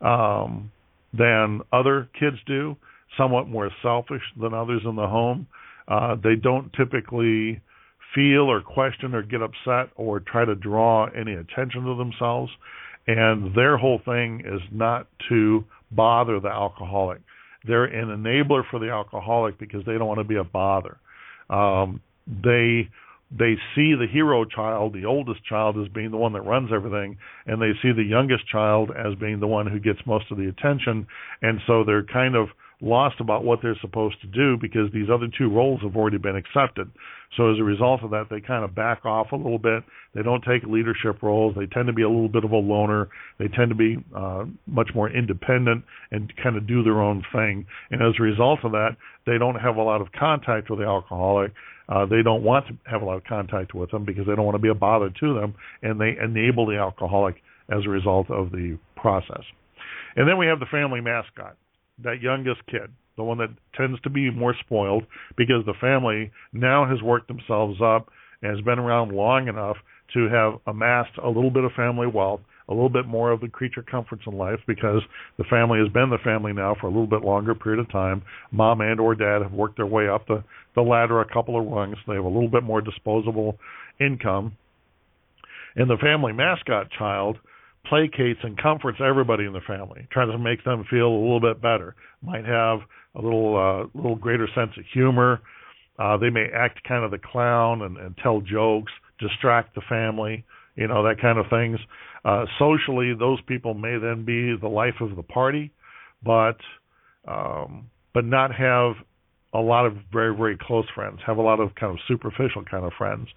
um, 0.00 0.72
than 1.16 1.60
other 1.72 2.08
kids 2.18 2.36
do, 2.46 2.76
somewhat 3.16 3.48
more 3.48 3.70
selfish 3.82 4.22
than 4.40 4.54
others 4.54 4.82
in 4.84 4.96
the 4.96 5.06
home. 5.06 5.46
Uh, 5.86 6.16
they 6.22 6.34
don't 6.34 6.72
typically 6.72 7.60
feel 8.14 8.50
or 8.50 8.62
question 8.62 9.14
or 9.14 9.22
get 9.22 9.42
upset 9.42 9.90
or 9.96 10.20
try 10.20 10.44
to 10.44 10.54
draw 10.54 11.06
any 11.06 11.34
attention 11.34 11.84
to 11.84 11.96
themselves. 11.96 12.50
And 13.06 13.54
their 13.54 13.76
whole 13.76 14.00
thing 14.04 14.42
is 14.46 14.62
not 14.72 15.06
to 15.28 15.64
bother 15.90 16.40
the 16.40 16.48
alcoholic. 16.48 17.20
They're 17.66 17.84
an 17.84 18.08
enabler 18.08 18.62
for 18.70 18.78
the 18.78 18.90
alcoholic 18.90 19.58
because 19.58 19.84
they 19.84 19.92
don't 19.92 20.06
want 20.06 20.20
to 20.20 20.24
be 20.24 20.36
a 20.36 20.44
bother. 20.44 20.96
Um, 21.50 22.00
they 22.26 22.88
they 23.30 23.54
see 23.74 23.94
the 23.94 24.06
hero 24.10 24.44
child, 24.44 24.92
the 24.92 25.06
oldest 25.06 25.44
child, 25.44 25.76
as 25.78 25.88
being 25.88 26.10
the 26.10 26.16
one 26.16 26.32
that 26.34 26.42
runs 26.42 26.70
everything, 26.72 27.16
and 27.46 27.60
they 27.60 27.72
see 27.82 27.92
the 27.92 28.04
youngest 28.04 28.46
child 28.48 28.90
as 28.90 29.14
being 29.18 29.40
the 29.40 29.46
one 29.46 29.66
who 29.66 29.80
gets 29.80 29.98
most 30.06 30.30
of 30.30 30.38
the 30.38 30.48
attention, 30.48 31.06
and 31.42 31.60
so 31.66 31.84
they're 31.84 32.04
kind 32.04 32.36
of 32.36 32.48
lost 32.80 33.16
about 33.20 33.44
what 33.44 33.60
they're 33.62 33.78
supposed 33.80 34.20
to 34.20 34.26
do 34.26 34.56
because 34.60 34.92
these 34.92 35.08
other 35.12 35.26
two 35.38 35.48
roles 35.48 35.80
have 35.82 35.96
already 35.96 36.18
been 36.18 36.36
accepted. 36.36 36.90
So 37.36 37.50
as 37.50 37.58
a 37.58 37.64
result 37.64 38.02
of 38.02 38.10
that, 38.10 38.26
they 38.30 38.40
kind 38.40 38.64
of 38.64 38.74
back 38.74 39.04
off 39.04 39.32
a 39.32 39.36
little 39.36 39.58
bit. 39.58 39.82
They 40.14 40.22
don't 40.22 40.42
take 40.42 40.62
leadership 40.64 41.22
roles. 41.22 41.54
They 41.56 41.66
tend 41.66 41.86
to 41.88 41.92
be 41.92 42.02
a 42.02 42.08
little 42.08 42.28
bit 42.28 42.44
of 42.44 42.52
a 42.52 42.56
loner. 42.56 43.08
They 43.38 43.48
tend 43.48 43.70
to 43.70 43.74
be 43.74 43.96
uh, 44.14 44.44
much 44.66 44.90
more 44.94 45.10
independent 45.10 45.84
and 46.12 46.32
kind 46.42 46.56
of 46.56 46.68
do 46.68 46.82
their 46.82 47.00
own 47.00 47.24
thing. 47.32 47.66
And 47.90 48.02
as 48.02 48.14
a 48.18 48.22
result 48.22 48.60
of 48.64 48.72
that, 48.72 48.96
they 49.26 49.38
don't 49.38 49.56
have 49.56 49.76
a 49.76 49.82
lot 49.82 50.00
of 50.00 50.08
contact 50.12 50.70
with 50.70 50.78
the 50.78 50.84
alcoholic. 50.84 51.52
Uh, 51.88 52.06
they 52.06 52.22
don't 52.22 52.42
want 52.42 52.66
to 52.66 52.76
have 52.90 53.02
a 53.02 53.04
lot 53.04 53.16
of 53.16 53.24
contact 53.24 53.74
with 53.74 53.90
them 53.90 54.04
because 54.04 54.26
they 54.26 54.34
don't 54.34 54.44
want 54.44 54.54
to 54.54 54.62
be 54.62 54.68
a 54.68 54.74
bother 54.74 55.10
to 55.20 55.34
them, 55.34 55.54
and 55.82 56.00
they 56.00 56.16
enable 56.22 56.66
the 56.66 56.76
alcoholic 56.76 57.36
as 57.70 57.84
a 57.86 57.90
result 57.90 58.30
of 58.30 58.50
the 58.50 58.78
process. 58.96 59.42
And 60.16 60.28
then 60.28 60.38
we 60.38 60.46
have 60.46 60.60
the 60.60 60.66
family 60.66 61.00
mascot 61.00 61.56
that 62.02 62.20
youngest 62.20 62.60
kid, 62.66 62.90
the 63.16 63.22
one 63.22 63.38
that 63.38 63.50
tends 63.76 64.00
to 64.00 64.10
be 64.10 64.30
more 64.30 64.54
spoiled 64.60 65.04
because 65.36 65.64
the 65.66 65.74
family 65.80 66.30
now 66.52 66.88
has 66.88 67.00
worked 67.02 67.28
themselves 67.28 67.80
up 67.82 68.08
and 68.42 68.54
has 68.54 68.64
been 68.64 68.78
around 68.78 69.12
long 69.12 69.48
enough 69.48 69.76
to 70.14 70.28
have 70.28 70.54
amassed 70.66 71.16
a 71.22 71.28
little 71.28 71.50
bit 71.50 71.64
of 71.64 71.72
family 71.72 72.06
wealth, 72.06 72.40
a 72.68 72.72
little 72.72 72.88
bit 72.88 73.06
more 73.06 73.30
of 73.30 73.40
the 73.40 73.48
creature 73.48 73.82
comforts 73.82 74.22
in 74.26 74.36
life 74.36 74.60
because 74.66 75.02
the 75.36 75.44
family 75.44 75.78
has 75.78 75.92
been 75.92 76.10
the 76.10 76.18
family 76.24 76.52
now 76.52 76.74
for 76.80 76.86
a 76.86 76.90
little 76.90 77.06
bit 77.06 77.22
longer 77.22 77.54
period 77.54 77.80
of 77.80 77.90
time. 77.90 78.22
Mom 78.50 78.80
and 78.80 78.98
or 79.00 79.14
dad 79.14 79.42
have 79.42 79.52
worked 79.52 79.76
their 79.76 79.86
way 79.86 80.08
up 80.08 80.26
the, 80.26 80.42
the 80.74 80.80
ladder 80.80 81.20
a 81.20 81.32
couple 81.32 81.60
of 81.60 81.66
rungs. 81.66 81.96
They 82.06 82.14
have 82.14 82.24
a 82.24 82.28
little 82.28 82.48
bit 82.48 82.62
more 82.62 82.80
disposable 82.80 83.58
income. 84.00 84.56
And 85.76 85.90
the 85.90 85.98
family 86.00 86.32
mascot 86.32 86.90
child 86.98 87.38
placates 87.90 88.42
and 88.42 88.60
comforts 88.60 88.98
everybody 89.06 89.44
in 89.44 89.52
the 89.52 89.60
family, 89.66 90.06
tries 90.10 90.30
to 90.30 90.38
make 90.38 90.64
them 90.64 90.84
feel 90.88 91.06
a 91.08 91.20
little 91.20 91.40
bit 91.40 91.60
better. 91.60 91.94
Might 92.22 92.44
have 92.46 92.80
a 93.14 93.20
little 93.20 93.56
uh, 93.56 93.98
little 93.98 94.16
greater 94.16 94.48
sense 94.54 94.70
of 94.78 94.84
humor. 94.92 95.40
Uh, 95.98 96.16
they 96.16 96.30
may 96.30 96.46
act 96.54 96.82
kind 96.88 97.04
of 97.04 97.10
the 97.10 97.18
clown 97.18 97.82
and, 97.82 97.96
and 97.98 98.16
tell 98.22 98.40
jokes, 98.40 98.90
distract 99.20 99.74
the 99.74 99.82
family, 99.88 100.44
you 100.76 100.88
know 100.88 101.02
that 101.04 101.20
kind 101.20 101.38
of 101.38 101.46
things. 101.50 101.78
Uh, 102.24 102.46
socially, 102.58 103.12
those 103.18 103.38
people 103.46 103.74
may 103.74 103.98
then 103.98 104.24
be 104.24 104.56
the 104.60 104.68
life 104.68 105.00
of 105.00 105.16
the 105.16 105.22
party, 105.22 105.72
but 106.24 106.56
um, 107.28 107.90
but 108.12 108.24
not 108.24 108.54
have 108.54 108.94
a 109.52 109.60
lot 109.60 109.86
of 109.86 109.94
very 110.12 110.34
very 110.36 110.58
close 110.60 110.86
friends. 110.94 111.20
Have 111.26 111.38
a 111.38 111.42
lot 111.42 111.60
of 111.60 111.74
kind 111.74 111.92
of 111.92 111.98
superficial 112.08 112.64
kind 112.64 112.84
of 112.84 112.92
friends. 112.96 113.28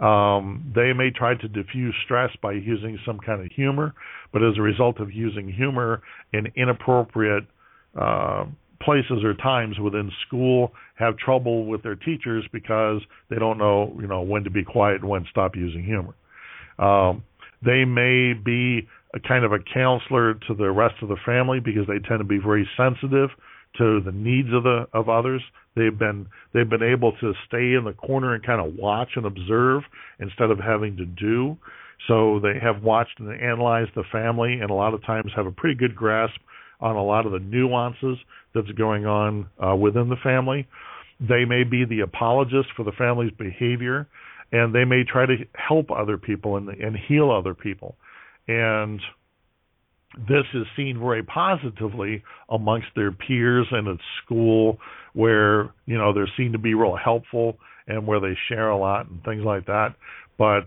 Um, 0.00 0.72
they 0.74 0.92
may 0.92 1.10
try 1.10 1.34
to 1.34 1.48
diffuse 1.48 1.94
stress 2.04 2.30
by 2.40 2.52
using 2.52 2.98
some 3.04 3.18
kind 3.18 3.44
of 3.44 3.50
humor, 3.50 3.94
but 4.32 4.44
as 4.44 4.56
a 4.56 4.62
result 4.62 5.00
of 5.00 5.12
using 5.12 5.52
humor 5.52 6.02
in 6.32 6.46
inappropriate 6.54 7.44
uh, 8.00 8.44
places 8.80 9.24
or 9.24 9.34
times 9.34 9.78
within 9.80 10.10
school, 10.26 10.72
have 10.94 11.16
trouble 11.16 11.66
with 11.66 11.82
their 11.82 11.96
teachers 11.96 12.44
because 12.52 13.00
they 13.28 13.36
don't 13.36 13.58
know, 13.58 13.96
you 14.00 14.06
know, 14.06 14.22
when 14.22 14.44
to 14.44 14.50
be 14.50 14.62
quiet 14.62 15.00
and 15.00 15.10
when 15.10 15.22
to 15.22 15.28
stop 15.30 15.56
using 15.56 15.82
humor. 15.82 16.14
Um, 16.78 17.22
they 17.64 17.84
may 17.84 18.34
be 18.34 18.88
a 19.14 19.20
kind 19.20 19.44
of 19.44 19.52
a 19.52 19.58
counselor 19.74 20.34
to 20.34 20.54
the 20.54 20.70
rest 20.70 20.94
of 21.02 21.08
the 21.08 21.16
family 21.24 21.60
because 21.60 21.86
they 21.86 21.98
tend 22.06 22.20
to 22.20 22.24
be 22.24 22.38
very 22.38 22.68
sensitive 22.76 23.30
to 23.78 24.00
the 24.04 24.12
needs 24.12 24.48
of 24.52 24.62
the 24.62 24.86
of 24.92 25.08
others. 25.08 25.42
They've 25.76 25.96
been 25.96 26.26
they've 26.52 26.68
been 26.68 26.82
able 26.82 27.12
to 27.20 27.32
stay 27.46 27.74
in 27.74 27.84
the 27.84 27.92
corner 27.92 28.34
and 28.34 28.44
kind 28.44 28.60
of 28.64 28.74
watch 28.76 29.10
and 29.16 29.26
observe 29.26 29.82
instead 30.20 30.50
of 30.50 30.58
having 30.58 30.96
to 30.96 31.06
do. 31.06 31.56
So 32.06 32.40
they 32.40 32.58
have 32.60 32.82
watched 32.82 33.18
and 33.18 33.30
analyzed 33.40 33.90
the 33.94 34.04
family, 34.12 34.60
and 34.60 34.70
a 34.70 34.74
lot 34.74 34.94
of 34.94 35.04
times 35.04 35.32
have 35.34 35.46
a 35.46 35.52
pretty 35.52 35.74
good 35.76 35.96
grasp 35.96 36.40
on 36.80 36.96
a 36.96 37.02
lot 37.02 37.26
of 37.26 37.32
the 37.32 37.40
nuances 37.40 38.18
that's 38.54 38.70
going 38.72 39.04
on 39.04 39.48
uh, 39.64 39.74
within 39.74 40.08
the 40.08 40.16
family. 40.22 40.66
They 41.20 41.44
may 41.44 41.64
be 41.64 41.84
the 41.84 42.00
apologist 42.00 42.68
for 42.76 42.84
the 42.84 42.92
family's 42.92 43.32
behavior, 43.32 44.06
and 44.52 44.74
they 44.74 44.84
may 44.84 45.04
try 45.04 45.26
to 45.26 45.36
help 45.54 45.90
other 45.90 46.16
people 46.16 46.56
and, 46.56 46.68
and 46.68 46.96
heal 46.96 47.30
other 47.30 47.54
people. 47.54 47.96
And 48.46 49.00
this 50.16 50.44
is 50.54 50.66
seen 50.76 50.98
very 50.98 51.22
positively 51.22 52.22
amongst 52.48 52.88
their 52.96 53.12
peers 53.12 53.66
and 53.70 53.88
at 53.88 53.98
school, 54.24 54.78
where 55.12 55.70
you 55.86 55.98
know 55.98 56.12
they're 56.12 56.30
seen 56.36 56.52
to 56.52 56.58
be 56.58 56.74
real 56.74 56.96
helpful 56.96 57.58
and 57.86 58.06
where 58.06 58.20
they 58.20 58.36
share 58.48 58.70
a 58.70 58.76
lot 58.76 59.08
and 59.08 59.22
things 59.24 59.42
like 59.44 59.66
that. 59.66 59.94
But 60.38 60.66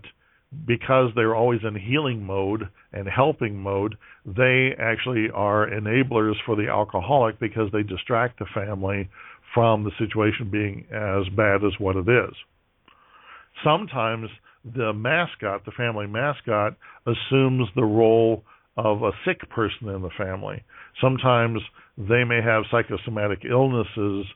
because 0.66 1.10
they're 1.14 1.34
always 1.34 1.60
in 1.66 1.74
healing 1.74 2.22
mode 2.24 2.68
and 2.92 3.08
helping 3.08 3.56
mode, 3.56 3.96
they 4.26 4.74
actually 4.78 5.28
are 5.32 5.68
enablers 5.68 6.34
for 6.44 6.56
the 6.56 6.68
alcoholic 6.68 7.40
because 7.40 7.70
they 7.72 7.82
distract 7.82 8.38
the 8.38 8.46
family 8.54 9.08
from 9.54 9.84
the 9.84 9.90
situation 9.98 10.50
being 10.50 10.84
as 10.92 11.28
bad 11.34 11.64
as 11.64 11.72
what 11.78 11.96
it 11.96 12.08
is. 12.08 12.34
Sometimes 13.64 14.28
the 14.64 14.92
mascot, 14.92 15.64
the 15.64 15.72
family 15.72 16.06
mascot, 16.06 16.76
assumes 17.06 17.68
the 17.74 17.84
role 17.84 18.44
of 18.76 19.02
a 19.02 19.10
sick 19.26 19.48
person 19.50 19.88
in 19.88 20.02
the 20.02 20.10
family. 20.16 20.62
Sometimes 21.00 21.60
they 21.98 22.24
may 22.24 22.40
have 22.42 22.64
psychosomatic 22.70 23.40
illnesses 23.48 24.26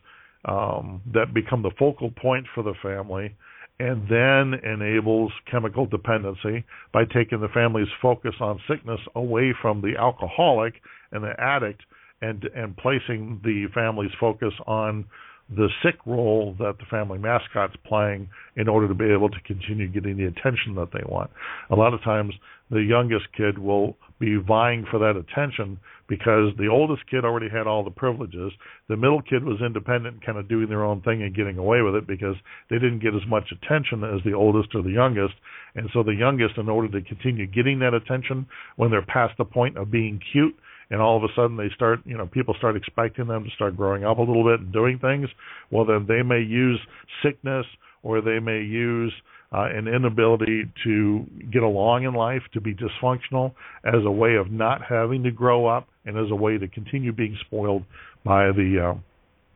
um, 0.45 1.01
that 1.13 1.33
become 1.33 1.63
the 1.63 1.71
focal 1.79 2.11
point 2.11 2.47
for 2.55 2.63
the 2.63 2.75
family 2.83 3.35
and 3.79 4.09
then 4.09 4.59
enables 4.65 5.33
chemical 5.51 5.87
dependency 5.87 6.65
by 6.93 7.05
taking 7.05 7.41
the 7.41 7.49
family's 7.53 7.89
focus 8.01 8.35
on 8.41 8.59
sickness 8.69 9.01
away 9.15 9.55
from 9.61 9.83
the 9.83 9.95
alcoholic 9.99 10.75
and 11.13 11.23
the 11.23 11.35
addict 11.39 11.83
and 12.23 12.45
and 12.55 12.77
placing 12.79 13.41
the 13.45 13.67
family's 13.75 14.11
focus 14.19 14.53
on 14.67 15.05
the 15.49 15.69
sick 15.83 15.95
role 16.07 16.57
that 16.59 16.77
the 16.79 16.85
family 16.91 17.19
mascot's 17.19 17.77
playing 17.87 18.29
in 18.57 18.69
order 18.69 18.89
to 18.89 18.95
be 18.95 19.11
able 19.11 19.29
to 19.29 19.41
continue 19.47 19.87
getting 19.87 20.17
the 20.17 20.25
attention 20.25 20.75
that 20.75 20.89
they 20.93 21.03
want. 21.07 21.31
A 21.71 21.75
lot 21.75 21.95
of 21.95 22.03
times 22.03 22.35
the 22.71 22.83
youngest 22.83 23.27
kid 23.37 23.59
will 23.59 23.97
be 24.19 24.37
vying 24.37 24.85
for 24.91 24.99
that 24.99 25.15
attention 25.17 25.79
because 26.09 26.53
the 26.59 26.69
oldest 26.69 27.03
kid 27.11 27.25
already 27.25 27.49
had 27.49 27.67
all 27.67 27.85
the 27.85 27.91
privileges. 27.91 28.53
The 28.89 28.97
middle 28.97 29.23
kid 29.23 29.45
was 29.45 29.61
independent, 29.65 30.25
kind 30.25 30.39
of 30.39 30.49
doing 30.49 30.69
their 30.69 30.85
own 30.85 31.03
thing 31.03 31.23
and 31.23 31.35
getting 31.35 31.59
away 31.59 31.83
with 31.83 31.95
it 31.95 32.07
because 32.07 32.35
they 32.71 32.77
didn't 32.77 33.03
get 33.03 33.15
as 33.15 33.27
much 33.29 33.53
attention 33.53 34.03
as 34.03 34.23
the 34.25 34.33
oldest 34.33 34.75
or 34.75 34.83
the 34.83 34.91
youngest. 34.91 35.35
And 35.75 35.89
so 35.93 36.03
the 36.03 36.15
youngest, 36.15 36.59
in 36.59 36.69
order 36.69 36.89
to 36.89 37.07
continue 37.07 37.47
getting 37.47 37.79
that 37.81 37.95
attention 37.95 38.47
when 38.77 38.91
they're 38.91 39.03
past 39.03 39.37
the 39.39 39.45
point 39.45 39.77
of 39.77 39.91
being 39.91 40.21
cute, 40.33 40.57
and 40.91 41.01
all 41.01 41.17
of 41.17 41.25
a 41.25 41.33
sudden 41.35 41.57
they 41.57 41.71
start, 41.75 42.01
you 42.05 42.17
know, 42.17 42.27
people 42.27 42.55
start 42.59 42.77
expecting 42.77 43.27
them 43.27 43.45
to 43.45 43.51
start 43.51 43.77
growing 43.77 44.05
up 44.05 44.19
a 44.19 44.23
little 44.23 44.45
bit 44.45 44.61
and 44.61 44.73
doing 44.73 44.99
things, 44.99 45.29
well, 45.71 45.85
then 45.85 46.07
they 46.09 46.23
may 46.23 46.41
use 46.41 46.81
sickness 47.23 47.67
or 48.03 48.21
they 48.21 48.39
may 48.39 48.63
use 48.63 49.13
uh, 49.53 49.67
an 49.73 49.89
inability 49.89 50.65
to 50.85 51.25
get 51.53 51.63
along 51.63 52.05
in 52.05 52.15
life, 52.15 52.43
to 52.53 52.61
be 52.61 52.75
dysfunctional, 52.75 53.53
as 53.85 54.05
a 54.05 54.11
way 54.11 54.35
of 54.35 54.51
not 54.51 54.81
having 54.83 55.23
to 55.23 55.31
grow 55.31 55.67
up, 55.67 55.89
and 56.05 56.17
as 56.17 56.31
a 56.31 56.35
way 56.35 56.59
to 56.59 56.69
continue 56.69 57.13
being 57.13 57.37
spoiled 57.47 57.83
by 58.25 58.47
the 58.47 58.93
uh, 58.93 58.99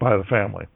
by 0.01 0.16
the 0.16 0.25
family. 0.25 0.66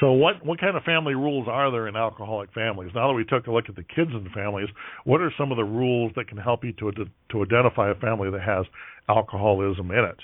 So, 0.00 0.10
what 0.10 0.44
what 0.44 0.58
kind 0.58 0.76
of 0.76 0.82
family 0.82 1.14
rules 1.14 1.46
are 1.48 1.70
there 1.70 1.86
in 1.86 1.94
alcoholic 1.94 2.52
families? 2.52 2.90
Now 2.94 3.08
that 3.08 3.14
we 3.14 3.24
took 3.24 3.46
a 3.46 3.52
look 3.52 3.66
at 3.68 3.76
the 3.76 3.84
kids 3.84 4.10
and 4.12 4.28
families, 4.32 4.68
what 5.04 5.20
are 5.20 5.32
some 5.38 5.52
of 5.52 5.56
the 5.56 5.64
rules 5.64 6.12
that 6.16 6.26
can 6.26 6.38
help 6.38 6.64
you 6.64 6.72
to 6.72 6.90
to 7.30 7.42
identify 7.42 7.90
a 7.90 7.94
family 7.94 8.30
that 8.30 8.42
has 8.42 8.66
alcoholism 9.08 9.90
in 9.92 10.04
it? 10.04 10.18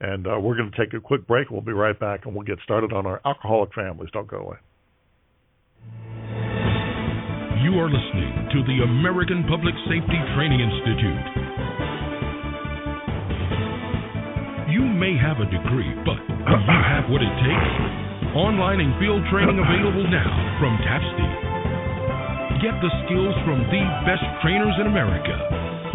And 0.00 0.28
uh, 0.28 0.38
we're 0.38 0.56
going 0.56 0.70
to 0.70 0.78
take 0.78 0.94
a 0.94 1.00
quick 1.00 1.26
break. 1.26 1.50
We'll 1.50 1.62
be 1.62 1.72
right 1.72 1.98
back, 1.98 2.26
and 2.26 2.34
we'll 2.34 2.46
get 2.46 2.58
started 2.62 2.92
on 2.92 3.06
our 3.06 3.20
alcoholic 3.24 3.74
families. 3.74 4.10
Don't 4.12 4.28
go 4.28 4.38
away. 4.38 4.56
You 7.58 7.74
are 7.82 7.90
listening 7.90 8.30
to 8.54 8.62
the 8.62 8.86
American 8.86 9.42
Public 9.50 9.74
Safety 9.90 10.18
Training 10.38 10.62
Institute. 10.62 11.26
You 14.70 14.86
may 14.86 15.18
have 15.18 15.42
a 15.42 15.50
degree, 15.50 15.90
but 16.06 16.22
do 16.22 16.54
you 16.54 16.82
have 16.86 17.10
what 17.10 17.20
it 17.20 17.34
takes? 17.42 18.07
Online 18.38 18.78
and 18.78 18.94
field 19.02 19.18
training 19.34 19.58
available 19.66 20.06
now 20.06 20.30
from 20.62 20.78
TAPSTE. 20.86 22.62
Get 22.62 22.78
the 22.78 22.86
skills 23.02 23.34
from 23.42 23.66
the 23.66 23.82
best 24.06 24.22
trainers 24.46 24.78
in 24.78 24.86
America. 24.86 25.34